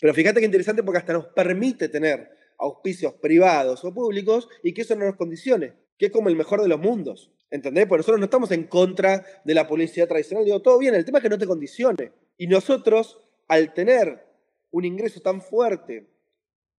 [0.01, 4.83] Pero fíjate que interesante porque hasta nos permite tener auspicios privados o públicos y que
[4.83, 7.31] eso no nos condicione, que es como el mejor de los mundos.
[7.51, 7.87] ¿Entendés?
[7.87, 10.45] Porque nosotros no estamos en contra de la publicidad tradicional.
[10.45, 12.13] Digo, todo bien, el tema es que no te condicione.
[12.37, 14.27] Y nosotros, al tener
[14.71, 16.07] un ingreso tan fuerte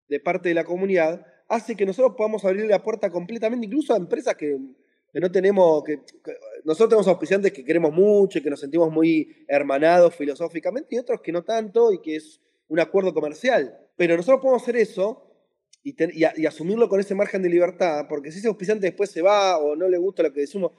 [0.08, 3.98] de parte de la comunidad, hace que nosotros podamos abrir la puerta completamente, incluso a
[3.98, 4.60] empresas que,
[5.14, 6.02] no tenemos, que,
[6.64, 11.22] nosotros tenemos auspiciantes que queremos mucho y que nos sentimos muy hermanados filosóficamente, y otros
[11.22, 13.76] que no tanto y que es un acuerdo comercial.
[13.98, 15.29] Pero nosotros podemos hacer eso
[15.84, 19.76] y, asumirlo con ese margen de libertad, porque si ese auspiciante después se va o
[19.76, 20.72] no le gusta lo que decimos,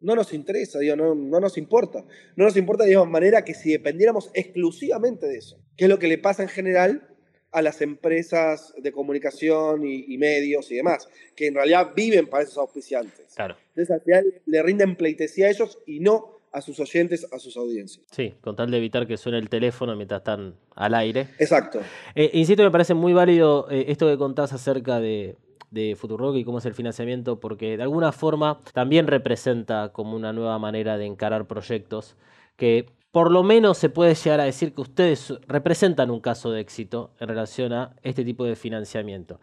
[0.00, 2.04] no nos interesa, digo, no, no nos importa.
[2.36, 6.08] No nos importa de manera que si dependiéramos exclusivamente de eso, que es lo que
[6.08, 7.08] le pasa en general
[7.50, 12.58] a las empresas de comunicación y, medios y demás, que en realidad viven para esos
[12.58, 13.34] auspiciantes.
[13.34, 13.56] Claro.
[13.68, 17.56] Entonces al final le rinden pleitesía a ellos y no a sus oyentes, a sus
[17.56, 18.04] audiencias.
[18.10, 21.28] Sí, con tal de evitar que suene el teléfono mientras están al aire.
[21.38, 21.80] Exacto.
[22.14, 25.36] Eh, insisto, me parece muy válido eh, esto que contás acerca de,
[25.70, 30.32] de Futurock y cómo es el financiamiento, porque de alguna forma también representa como una
[30.32, 32.16] nueva manera de encarar proyectos
[32.56, 36.60] que por lo menos se puede llegar a decir que ustedes representan un caso de
[36.60, 39.40] éxito en relación a este tipo de financiamiento.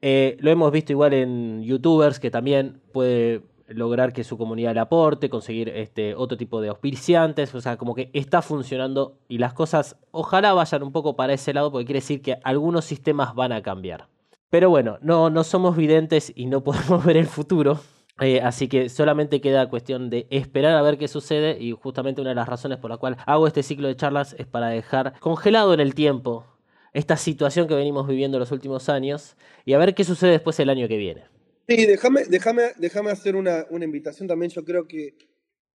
[0.00, 3.42] Eh, lo hemos visto igual en youtubers que también puede
[3.74, 7.94] lograr que su comunidad le aporte, conseguir este otro tipo de auspiciantes, o sea, como
[7.94, 12.00] que está funcionando y las cosas ojalá vayan un poco para ese lado porque quiere
[12.00, 14.08] decir que algunos sistemas van a cambiar.
[14.50, 17.80] Pero bueno, no, no somos videntes y no podemos ver el futuro.
[18.20, 22.30] Eh, así que solamente queda cuestión de esperar a ver qué sucede y justamente una
[22.30, 25.72] de las razones por la cual hago este ciclo de charlas es para dejar congelado
[25.72, 26.44] en el tiempo
[26.92, 30.68] esta situación que venimos viviendo los últimos años y a ver qué sucede después el
[30.68, 31.31] año que viene.
[31.76, 34.50] Sí, déjame, déjame, déjame hacer una, invitación también.
[34.50, 35.16] Yo creo que,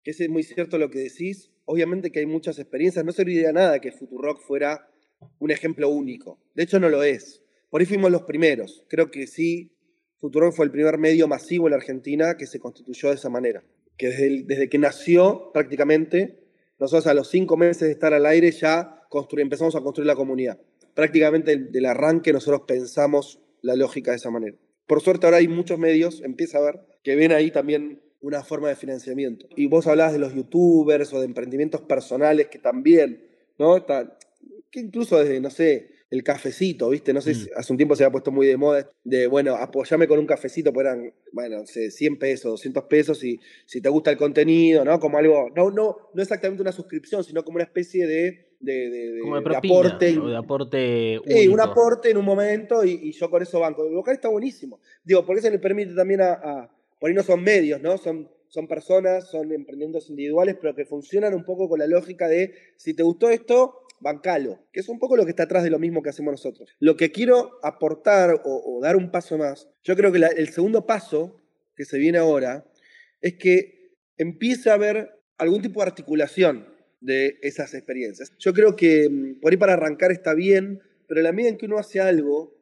[0.04, 1.52] es muy cierto lo que decís.
[1.66, 3.06] Obviamente que hay muchas experiencias.
[3.06, 4.90] No serviría nada que Futurock fuera
[5.40, 6.40] un ejemplo único.
[6.54, 7.44] De hecho, no lo es.
[7.70, 8.84] Por ahí fuimos los primeros.
[8.90, 9.76] Creo que sí,
[10.20, 13.64] Futurock fue el primer medio masivo en la Argentina que se constituyó de esa manera.
[13.98, 16.40] Que desde, desde que nació prácticamente,
[16.78, 19.02] nosotros a los cinco meses de estar al aire ya
[19.38, 20.60] empezamos a construir la comunidad.
[20.94, 24.58] Prácticamente del arranque nosotros pensamos la lógica de esa manera.
[24.88, 28.70] Por suerte ahora hay muchos medios, empieza a ver, que ven ahí también una forma
[28.70, 29.48] de financiamiento.
[29.56, 33.86] Y vos hablabas de los youtubers o de emprendimientos personales que también, ¿no?
[34.72, 37.14] que incluso desde, no sé, el cafecito, ¿viste?
[37.14, 37.54] No sé, si mm.
[37.56, 40.72] hace un tiempo se ha puesto muy de moda de, bueno, apoyame con un cafecito,
[40.72, 44.86] pues eran, bueno, no sé, 100 pesos, 200 pesos, y si te gusta el contenido,
[44.86, 45.00] ¿no?
[45.00, 49.56] Como algo, no, no, no exactamente una suscripción, sino como una especie de de, de,
[49.56, 50.14] aporte.
[50.14, 53.86] de aporte Sí, un aporte en un momento y, yo con eso banco.
[53.86, 54.80] El local está buenísimo.
[55.04, 57.98] Digo, porque se le permite también a, por ahí no son medios, ¿no?
[57.98, 62.54] Son, son personas, son emprendimientos individuales, pero que funcionan un poco con la lógica de
[62.76, 65.80] si te gustó esto, bancalo, que es un poco lo que está atrás de lo
[65.80, 66.70] mismo que hacemos nosotros.
[66.80, 71.42] Lo que quiero aportar o, dar un paso más, yo creo que el segundo paso
[71.76, 72.66] que se viene ahora
[73.22, 76.75] es que empiece a haber algún tipo de articulación
[77.06, 78.34] de esas experiencias.
[78.40, 81.66] Yo creo que mm, por ahí para arrancar está bien, pero la medida en que
[81.66, 82.56] uno hace algo,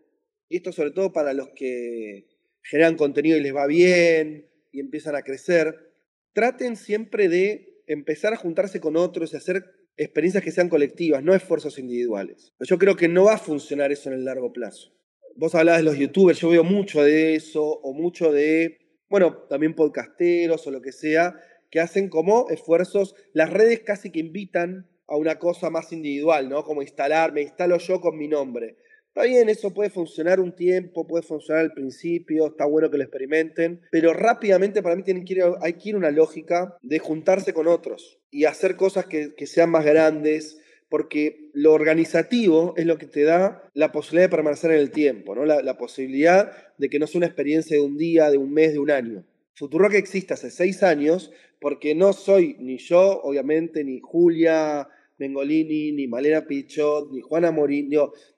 [0.49, 2.27] y esto sobre todo para los que
[2.61, 5.93] generan contenido y les va bien y empiezan a crecer,
[6.33, 9.63] traten siempre de empezar a juntarse con otros y hacer
[9.97, 12.53] experiencias que sean colectivas, no esfuerzos individuales.
[12.59, 14.91] Yo creo que no va a funcionar eso en el largo plazo.
[15.35, 18.77] Vos hablabas de los youtubers, yo veo mucho de eso, o mucho de,
[19.09, 21.35] bueno, también podcasteros o lo que sea,
[21.73, 26.63] que hacen como esfuerzos, las redes casi que invitan a una cosa más individual, ¿no?
[26.63, 28.77] Como instalar, me instalo yo con mi nombre.
[29.07, 33.03] Está bien, eso puede funcionar un tiempo, puede funcionar al principio, está bueno que lo
[33.03, 37.55] experimenten, pero rápidamente para mí tienen que ir, hay que ir una lógica de juntarse
[37.55, 40.59] con otros y hacer cosas que, sean más grandes,
[40.89, 45.33] porque lo organizativo es lo que te da la posibilidad de permanecer en el tiempo,
[45.33, 45.43] ¿no?
[45.43, 48.73] la, la posibilidad de que no sea una experiencia de un día, de un mes,
[48.73, 49.25] de un año.
[49.55, 54.87] Futurock existe hace seis años porque no soy ni yo, obviamente, ni Julia
[55.17, 57.89] Mengolini, ni Malena Pichot, ni Juana Morín,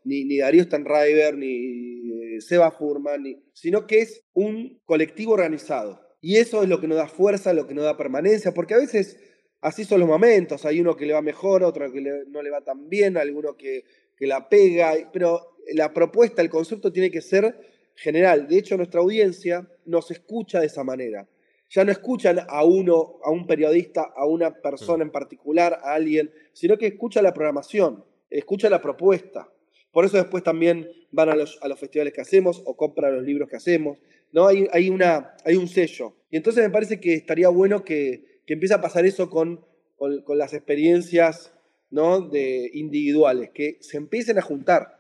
[0.04, 3.24] ni, ni Darío Stanriver, ni eh, Seba Furman,
[3.54, 6.02] sino que es un colectivo organizado.
[6.22, 8.78] Y eso es lo que nos da fuerza, lo que nos da permanencia, porque a
[8.78, 9.18] veces
[9.62, 12.62] así son los momentos, hay uno que le va mejor, otro que no le va
[12.62, 13.86] tan bien, alguno que,
[14.18, 17.58] que la pega, pero la propuesta, el concepto tiene que ser
[17.96, 18.48] general.
[18.48, 21.28] De hecho, nuestra audiencia nos escucha de esa manera.
[21.70, 26.32] Ya no escuchan a uno, a un periodista, a una persona en particular, a alguien,
[26.54, 29.50] sino que escucha la programación, escucha la propuesta.
[29.92, 33.24] Por eso después también van a los, a los festivales que hacemos o compran los
[33.24, 33.98] libros que hacemos.
[34.32, 34.48] ¿no?
[34.48, 36.16] Hay, hay, una, hay un sello.
[36.30, 39.66] Y entonces me parece que estaría bueno que, que empiece a pasar eso con,
[39.96, 41.54] con, con las experiencias
[41.90, 42.22] ¿no?
[42.22, 44.98] de individuales, que se empiecen a juntar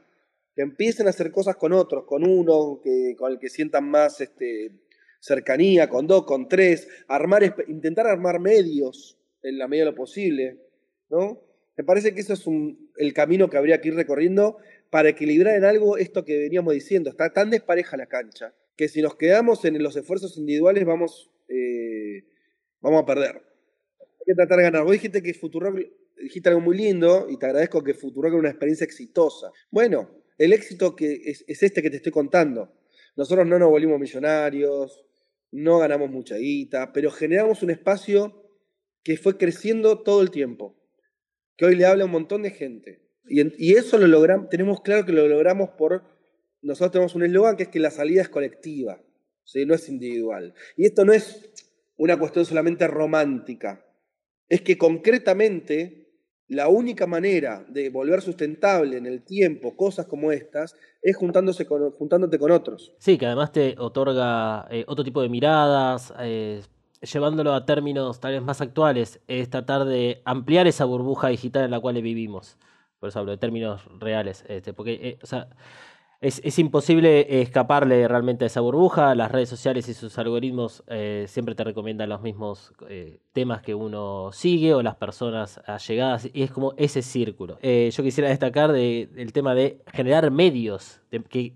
[0.55, 4.21] que empiecen a hacer cosas con otros, con uno, que, con el que sientan más
[4.21, 4.71] este,
[5.19, 10.59] cercanía, con dos, con tres, armar, intentar armar medios en la medida de lo posible,
[11.09, 11.41] ¿no?
[11.77, 12.45] Me parece que eso es
[12.97, 14.57] el camino que habría que ir recorriendo
[14.89, 17.09] para equilibrar en algo esto que veníamos diciendo.
[17.09, 22.25] Está tan despareja la cancha que si nos quedamos en los esfuerzos individuales vamos, eh,
[22.79, 23.41] vamos a perder.
[23.99, 24.83] Hay que tratar de ganar.
[24.83, 25.79] Vos dijiste que Futurock,
[26.17, 29.51] dijiste algo muy lindo y te agradezco que Futurock era una experiencia exitosa.
[29.69, 32.73] Bueno, El éxito que es, es este que te estoy contando.
[33.15, 35.05] Nosotros no nos volvimos millonarios,
[35.51, 38.45] no ganamos mucha guita, pero generamos un espacio
[39.03, 40.75] que fue creciendo todo el tiempo,
[41.55, 43.05] que hoy le habla a un montón de gente.
[43.27, 46.03] Y, eso lo logramos, tenemos claro que lo logramos por,
[46.61, 49.01] nosotros tenemos un eslogan que es que la salida es colectiva,
[49.43, 49.65] ¿sí?
[49.65, 50.53] no es individual.
[50.75, 51.49] Y esto no es
[51.97, 53.85] una cuestión solamente romántica,
[54.49, 56.04] es que concretamente
[56.47, 62.37] la única manera de volver sustentable en el tiempo cosas como estas es juntándose juntándote
[62.37, 62.93] con otros.
[62.99, 66.61] Sí, que además te otorga eh, otro tipo de miradas, eh,
[67.01, 71.71] llevándolo a términos tal vez más actuales, es tratar de ampliar esa burbuja digital en
[71.71, 72.57] la cual vivimos.
[72.99, 74.43] Por eso hablo de términos reales.
[74.47, 75.47] Este, porque, eh, o sea,
[76.25, 79.13] es, imposible escaparle realmente a esa burbuja.
[79.13, 83.75] Las redes sociales y sus algoritmos eh, siempre te recomiendan los mismos eh, temas que
[83.75, 86.27] uno sigue o las personas allegadas.
[86.33, 87.59] Y es como ese círculo.
[87.61, 91.53] Eh, yo quisiera destacar de, el tema de generar medios, de que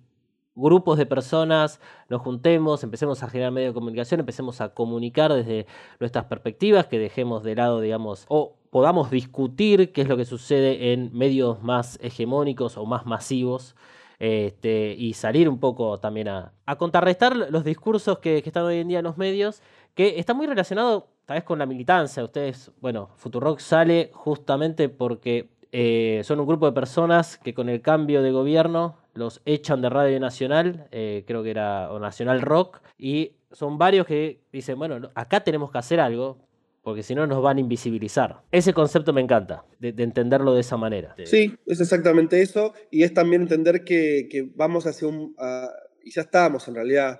[0.53, 5.65] grupos de personas nos juntemos, empecemos a generar medios de comunicación, empecemos a comunicar desde
[5.99, 10.93] nuestras perspectivas, que dejemos de lado, digamos, o podamos discutir qué es lo que sucede
[10.93, 13.75] en medios más hegemónicos o más masivos
[14.19, 18.99] este, y salir un poco también a, contrarrestar los discursos que, están hoy en día
[18.99, 19.63] en los medios,
[19.95, 22.23] que está muy relacionado tal vez con la militancia.
[22.23, 27.81] Ustedes, bueno, Futurock sale justamente porque eh, son un grupo de personas que con el
[27.81, 32.81] cambio de gobierno los echan de Radio Nacional, eh, creo que era o Nacional Rock,
[32.97, 36.37] y son varios que dicen, bueno, acá tenemos que hacer algo,
[36.83, 38.41] porque si no nos van a invisibilizar.
[38.51, 41.15] Ese concepto me encanta, de, entenderlo de esa manera.
[41.25, 45.35] Sí, es exactamente eso, y es también entender que, vamos hacia un...
[46.03, 47.19] y ya estamos en realidad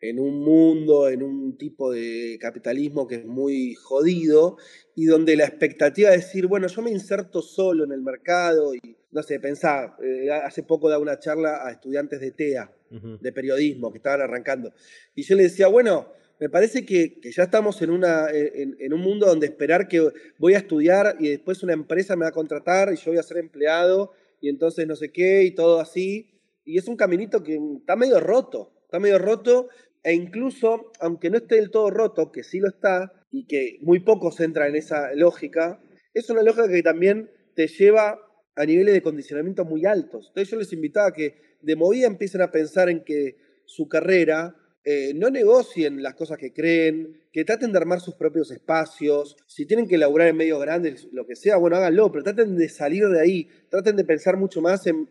[0.00, 4.56] en un mundo, en un tipo de capitalismo que es muy jodido
[4.94, 8.96] y donde la expectativa de decir, bueno, yo me inserto solo en el mercado y,
[9.10, 13.92] no sé, pensar, eh, hace poco daba una charla a estudiantes de TEA, de periodismo,
[13.92, 14.72] que estaban arrancando,
[15.14, 16.08] y yo le decía, bueno,
[16.40, 20.58] me parece que, ya estamos en, una, en, un mundo donde esperar que voy a
[20.58, 24.12] estudiar y después una empresa me va a contratar y yo voy a ser empleado
[24.40, 26.40] y entonces no sé qué y todo así.
[26.64, 29.68] Y es un caminito que está medio roto, está medio roto
[30.02, 34.00] e incluso, aunque no esté del todo roto, que sí lo está y que muy
[34.00, 35.82] pocos entran en esa lógica,
[36.14, 38.18] es una lógica que también te lleva
[38.56, 40.28] a niveles de condicionamiento muy altos.
[40.28, 43.36] Entonces yo les invitaba a que de movida empiecen a pensar en que
[43.66, 48.50] su carrera eh, no negocien las cosas que creen, que traten de armar sus propios
[48.50, 52.56] espacios, si tienen que laburar en medios grandes, lo que sea, bueno, háganlo, pero traten
[52.56, 55.10] de salir de ahí, traten de pensar mucho más en,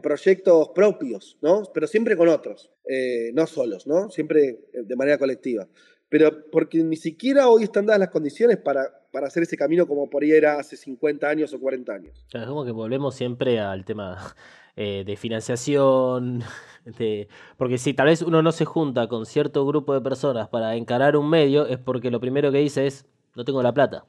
[0.00, 1.62] proyectos propios, ¿no?
[1.74, 4.10] Pero siempre con otros, eh, no solos, ¿no?
[4.10, 5.68] Siempre eh, de manera colectiva.
[6.08, 10.08] Pero porque ni siquiera hoy están dadas las condiciones para, para hacer ese camino como
[10.08, 12.26] por ahí era hace 50 años o 40 años.
[12.32, 14.34] es como que volvemos siempre al tema
[14.76, 16.42] de financiación,
[17.56, 21.16] porque si tal vez uno no se junta con cierto grupo de personas para encarar
[21.16, 24.06] un medio, es porque lo primero que dice es, no tengo la plata.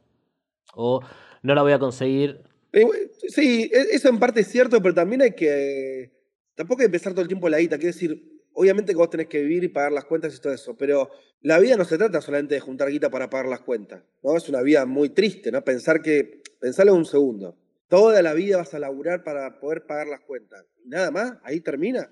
[0.73, 1.01] O
[1.41, 2.41] no la voy a conseguir.
[2.73, 2.85] Eh,
[3.27, 6.11] sí, e, eso en parte es cierto, pero también hay que...
[6.55, 7.77] Tampoco hay que empezar todo el tiempo la guita.
[7.77, 10.75] Quiero decir, obviamente que vos tenés que vivir y pagar las cuentas y todo eso,
[10.77, 11.09] pero
[11.41, 14.03] la vida no se trata solamente de juntar guita para pagar las cuentas.
[14.23, 14.35] ¿no?
[14.35, 15.63] Es una vida muy triste, ¿no?
[15.63, 16.41] Pensar que...
[16.59, 17.55] Pensarlo un segundo.
[17.87, 20.65] Toda la vida vas a laburar para poder pagar las cuentas.
[20.83, 22.11] Y nada más, ahí termina.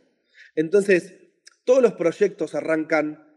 [0.56, 1.16] Entonces,
[1.64, 3.28] todos los proyectos arrancan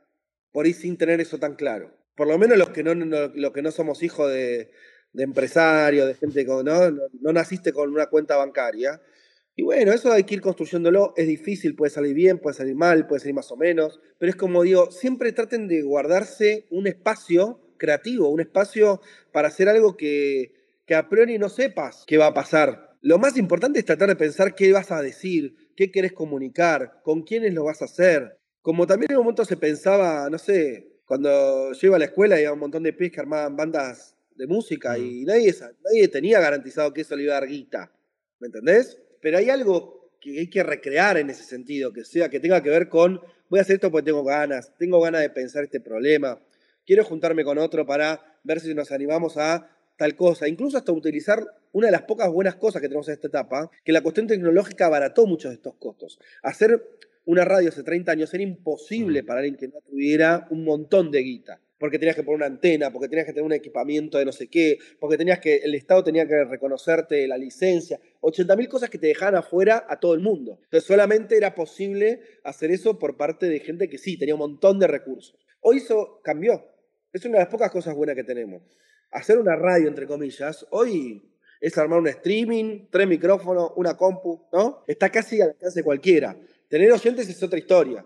[0.53, 1.97] por ahí sin tener eso tan claro.
[2.15, 4.71] Por lo menos los que no, que no somos hijos de,
[5.15, 6.91] empresarios, de gente que ¿no?
[6.91, 9.01] no naciste con una cuenta bancaria.
[9.55, 11.15] Y bueno, eso hay que ir construyéndolo.
[11.17, 14.01] Es difícil, puede salir bien, puede salir mal, puede salir más o menos.
[14.19, 19.01] Pero es como digo, siempre traten de guardarse un espacio creativo, un espacio
[19.33, 20.56] para hacer algo que,
[20.87, 22.97] que a priori no sepas qué va a pasar.
[23.03, 27.23] Lo más importante es tratar de pensar qué vas a decir, qué querés comunicar, con
[27.23, 28.39] quiénes lo vas a hacer.
[28.63, 32.37] Como también en un momento se pensaba, no sé, cuando yo iba a la escuela
[32.37, 36.93] había un montón de pies que armaban bandas de música y nadie, nadie tenía garantizado
[36.93, 37.93] que eso le iba a dar guita.
[38.39, 39.01] ¿Me entendés?
[39.21, 42.71] Pero hay algo que hay que recrear en ese sentido, que sea, que tenga que
[42.71, 46.41] ver con, voy a hacer esto porque tengo ganas, tengo ganas de pensar este problema,
[46.85, 51.45] quiero juntarme con otro para ver si nos animamos a tal cosa, incluso hasta utilizar
[51.73, 54.87] una de las pocas buenas cosas que tenemos en esta etapa, que la cuestión tecnológica
[54.87, 56.19] abarató muchos de estos costos.
[56.43, 56.83] Hacer
[57.25, 61.21] una radio hace 30 años era imposible para alguien que no tuviera un montón de
[61.21, 61.61] guita.
[61.79, 64.47] Porque tenías que poner una antena, porque tenías que tener un equipamiento de no sé
[64.47, 69.09] qué, porque tenías que, el Estado tenía que reconocerte la licencia, 80.000 cosas que te
[69.09, 70.59] dejaban afuera a todo el mundo.
[70.63, 74.79] Entonces solamente era posible hacer eso por parte de gente que sí, tenía un montón
[74.79, 75.37] de recursos.
[75.61, 76.65] Hoy eso cambió.
[77.13, 78.63] Es una de las pocas cosas buenas que tenemos
[79.11, 81.23] hacer una radio, entre comillas, hoy
[81.61, 84.85] es armar un streaming, tres micrófonos, una compu, ¿no?
[84.87, 86.37] Está casi al alcance de cualquiera.
[86.69, 88.05] Tener oyentes es otra historia.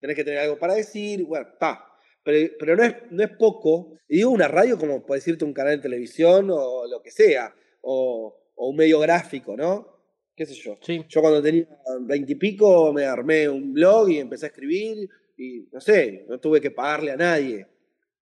[0.00, 1.84] Tenés que tener algo para decir, bueno, está.
[2.24, 3.96] Pero, pero no, es, no es poco.
[4.08, 7.54] Y digo una radio como puede decirte un canal de televisión o lo que sea,
[7.82, 9.92] o, o un medio gráfico, ¿no?
[10.34, 10.78] qué sé yo.
[10.82, 11.04] Sí.
[11.08, 11.66] Yo cuando tenía
[12.00, 16.70] veintipico me armé un blog y empecé a escribir y no sé, no tuve que
[16.70, 17.66] pagarle a nadie.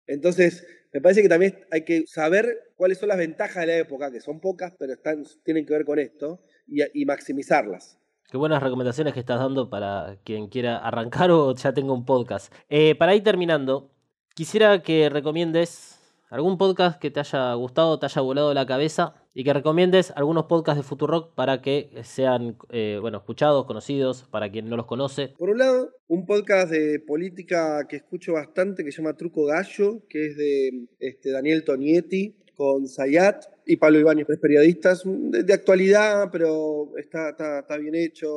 [0.05, 4.11] Entonces, me parece que también hay que saber cuáles son las ventajas de la época,
[4.11, 7.97] que son pocas, pero están, tienen que ver con esto, y, maximizarlas.
[8.29, 12.53] Qué buenas recomendaciones que estás dando para quien quiera arrancar o ya tenga un podcast.
[12.69, 13.91] Eh, para ir terminando,
[14.33, 15.96] quisiera que recomiendes
[16.29, 20.45] algún podcast que te haya gustado, te haya volado la cabeza y que recomiendes algunos
[20.45, 25.33] podcasts de Futurock para que sean eh, bueno, escuchados, conocidos, para quien no los conoce.
[25.37, 30.01] Por un lado, un podcast de política que escucho bastante que se llama Truco Gallo,
[30.09, 36.29] que es de este, Daniel Tonietti, con Zayat y Pablo Ibáñez, tres periodistas de, actualidad,
[36.31, 38.27] pero está, está, bien hecho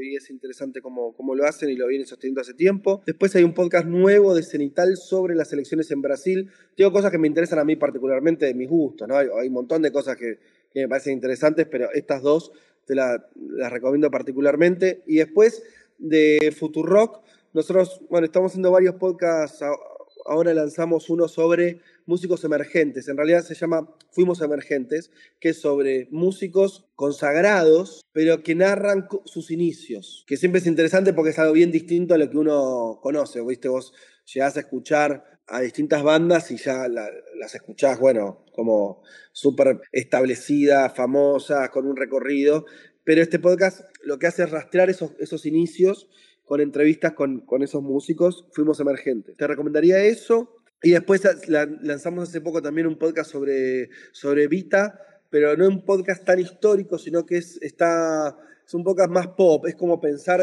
[0.00, 3.02] y es interesante cómo, cómo lo hacen y lo vienen sosteniendo hace tiempo.
[3.06, 6.50] Después hay un podcast nuevo de Cenital sobre las elecciones en Brasil.
[6.76, 9.16] Tengo cosas que me interesan a mí particularmente de mis gustos, ¿no?
[9.16, 10.40] Hay, un montón de cosas que,
[10.72, 12.50] que, me parecen interesantes, pero estas dos
[12.84, 15.02] te la, las recomiendo particularmente.
[15.06, 15.62] Y después
[15.98, 17.22] de Futurock,
[17.52, 19.62] nosotros, bueno, estamos haciendo varios podcasts,
[20.26, 23.06] ahora lanzamos uno sobre músicos emergentes.
[23.06, 29.50] En realidad se llama Fuimos Emergentes, que es sobre músicos consagrados, pero que narran sus
[29.50, 30.24] inicios.
[30.26, 33.42] Que siempre es interesante porque es algo bien distinto a lo que uno conoce.
[33.44, 33.68] ¿Viste?
[33.68, 33.92] Vos
[34.32, 39.02] llegás a escuchar a distintas bandas y ya la, las escuchás, bueno, como
[39.32, 42.64] súper establecidas, famosas, con un recorrido.
[43.04, 46.08] Pero este podcast lo que hace es rastrear esos, inicios
[46.44, 48.46] con entrevistas con esos músicos.
[48.52, 49.36] Fuimos emergentes.
[49.36, 50.57] Te recomendaría eso.
[50.82, 55.00] Y después lanzamos hace poco también un podcast sobre, sobre Vita,
[55.30, 59.66] pero no un podcast tan histórico, sino que es, está, es un podcast más pop,
[59.66, 60.40] es como pensar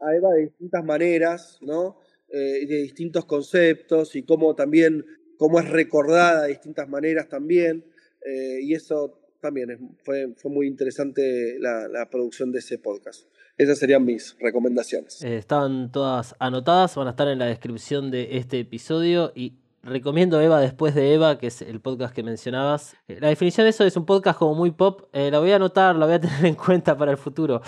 [0.00, 2.00] a Eva de distintas maneras, ¿no?
[2.30, 5.04] Eh, de distintos conceptos y cómo también,
[5.36, 7.84] cómo es recordada de distintas maneras también.
[8.24, 13.26] Eh, y eso también fue, fue muy interesante la, producción de ese podcast.
[13.58, 15.20] Esas serían mis recomendaciones.
[15.22, 20.40] Eh, estaban todas anotadas, van a estar en la descripción de este episodio y recomiendo
[20.40, 22.96] Eva después de Eva, que es el podcast que mencionabas.
[23.08, 25.08] Eh, la definición de eso es un podcast como muy pop.
[25.12, 27.60] Eh, la voy a anotar, la voy a tener en cuenta para el futuro.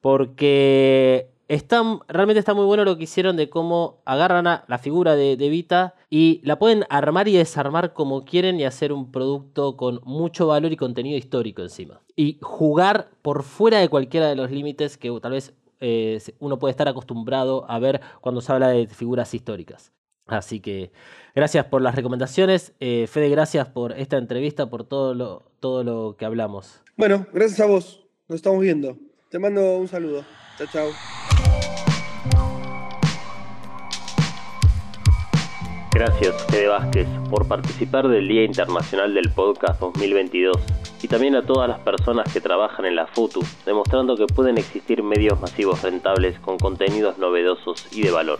[0.00, 5.36] Porque está, realmente está muy bueno lo que hicieron de cómo agarran la figura de,
[5.36, 10.00] de Vita y la pueden armar y desarmar como quieren y hacer un producto con
[10.04, 12.00] mucho valor y contenido histórico encima.
[12.16, 16.70] Y jugar por fuera de cualquiera de los límites que tal vez eh, uno puede
[16.70, 19.92] estar acostumbrado a ver cuando se habla de figuras históricas.
[20.26, 20.92] Así que
[21.34, 22.72] gracias por las recomendaciones.
[22.80, 26.80] Eh, Fede, gracias por esta entrevista, por todo lo, todo lo que hablamos.
[26.96, 28.06] Bueno, gracias a vos.
[28.28, 28.96] Nos estamos viendo.
[29.30, 30.24] Te mando un saludo.
[30.56, 31.21] Chao, chao.
[35.94, 40.56] Gracias, Fede Vázquez, por participar del Día Internacional del Podcast 2022
[41.02, 45.02] y también a todas las personas que trabajan en la FUTU, demostrando que pueden existir
[45.02, 48.38] medios masivos rentables con contenidos novedosos y de valor.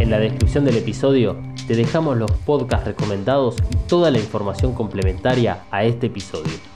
[0.00, 1.36] En la descripción del episodio
[1.68, 6.69] te dejamos los podcasts recomendados y toda la información complementaria a este episodio.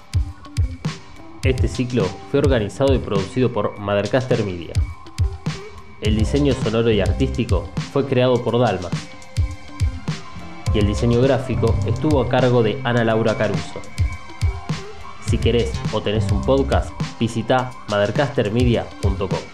[1.44, 4.72] Este ciclo fue organizado y producido por Mothercaster Media.
[6.00, 8.88] El diseño sonoro y artístico fue creado por Dalma.
[10.72, 13.80] Y el diseño gráfico estuvo a cargo de Ana Laura Caruso.
[15.26, 16.90] Si querés o tenés un podcast,
[17.20, 19.53] visita mothercastermedia.com.